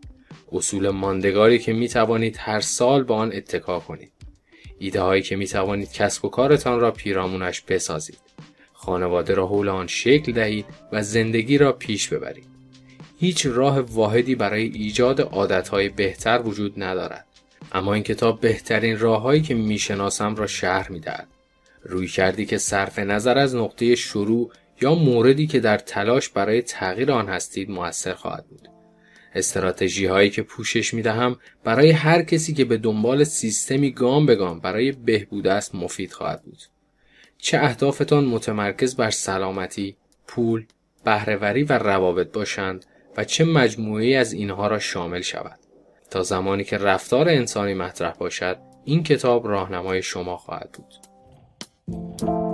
اصول 0.52 0.90
ماندگاری 0.90 1.60
که 1.60 1.74
می 1.74 1.88
توانید 1.88 2.36
هر 2.40 2.60
سال 2.60 3.04
با 3.04 3.16
آن 3.16 3.32
اتکا 3.34 3.80
کنید. 3.80 4.12
ایده 4.80 5.02
هایی 5.02 5.22
که 5.22 5.36
می 5.36 5.48
توانید 5.48 5.94
کسب 5.94 6.26
و 6.26 6.30
کارتان 6.30 6.80
را 6.80 6.92
پیرامونش 6.92 7.62
بسازید. 7.62 8.20
خانواده 8.74 9.34
را 9.34 9.48
حول 9.48 9.70
آن 9.70 9.88
شکل 9.88 10.32
دهید 10.32 10.66
و 10.92 11.04
زندگی 11.04 11.58
را 11.58 11.72
پیش 11.72 12.08
ببرید. 12.08 12.48
هیچ 13.20 13.46
راه 13.46 13.80
واحدی 13.80 14.36
برای 14.36 14.64
ایجاد 14.64 15.22
عادتهای 15.22 15.90
بهتر 15.90 16.42
وجود 16.46 16.84
ندارد. 16.84 17.26
اما 17.72 17.94
این 17.94 18.04
کتاب 18.04 18.42
بهترین 18.42 19.00
راههایی 19.00 19.42
که 19.42 19.56
می‌شناسم 19.56 20.36
را 20.36 20.48
شرح 20.48 20.92
می‌دهد. 20.92 21.28
روی 21.84 22.08
کردی 22.08 22.46
که 22.46 22.58
صرف 22.58 23.00
نظر 23.00 23.38
از 23.38 23.56
نقطه 23.56 23.96
شروع 23.96 24.52
یا 24.82 24.96
موردی 24.96 25.48
که 25.48 25.60
در 25.60 25.78
تلاش 25.78 26.30
برای 26.30 26.62
تغییر 26.62 27.12
آن 27.12 27.28
هستید 27.30 27.72
موثر 27.72 28.14
خواهد 28.14 28.46
بود. 28.48 28.79
استراتژی 29.36 30.06
هایی 30.06 30.30
که 30.30 30.42
پوشش 30.42 30.94
می 30.94 31.02
دهم 31.02 31.38
برای 31.64 31.92
هر 31.92 32.22
کسی 32.22 32.54
که 32.54 32.66
به 32.66 32.78
دنبال 32.78 33.24
سیستمی 33.24 33.92
گام 33.92 34.26
به 34.26 34.36
گام 34.36 34.60
برای 34.60 34.92
بهبود 34.92 35.48
است 35.48 35.76
مفید 35.76 36.14
خواهد 36.14 36.44
بود. 36.44 36.60
چه 37.38 37.58
اهدافتان 37.58 38.26
متمرکز 38.26 38.96
بر 38.96 39.10
سلامتی، 39.10 39.96
پول، 40.28 40.66
بهرهوری 41.04 41.64
و 41.64 41.74
روابط 41.74 42.32
باشند 42.32 42.86
و 43.18 43.24
چه 43.24 43.46
مجموعی 43.46 44.16
از 44.16 44.34
اینها 44.34 44.68
را 44.68 44.80
شامل 44.80 45.22
شود. 45.22 45.60
تا 46.10 46.24
زمانی 46.24 46.64
که 46.64 46.78
رفتار 46.78 47.30
انسانی 47.30 47.74
مطرح 47.74 48.14
باشد، 48.14 48.58
این 48.86 49.04
کتاب 49.04 49.48
راهنمای 49.48 50.02
شما 50.02 50.38
خواهد 50.38 50.70
بود. 50.72 52.49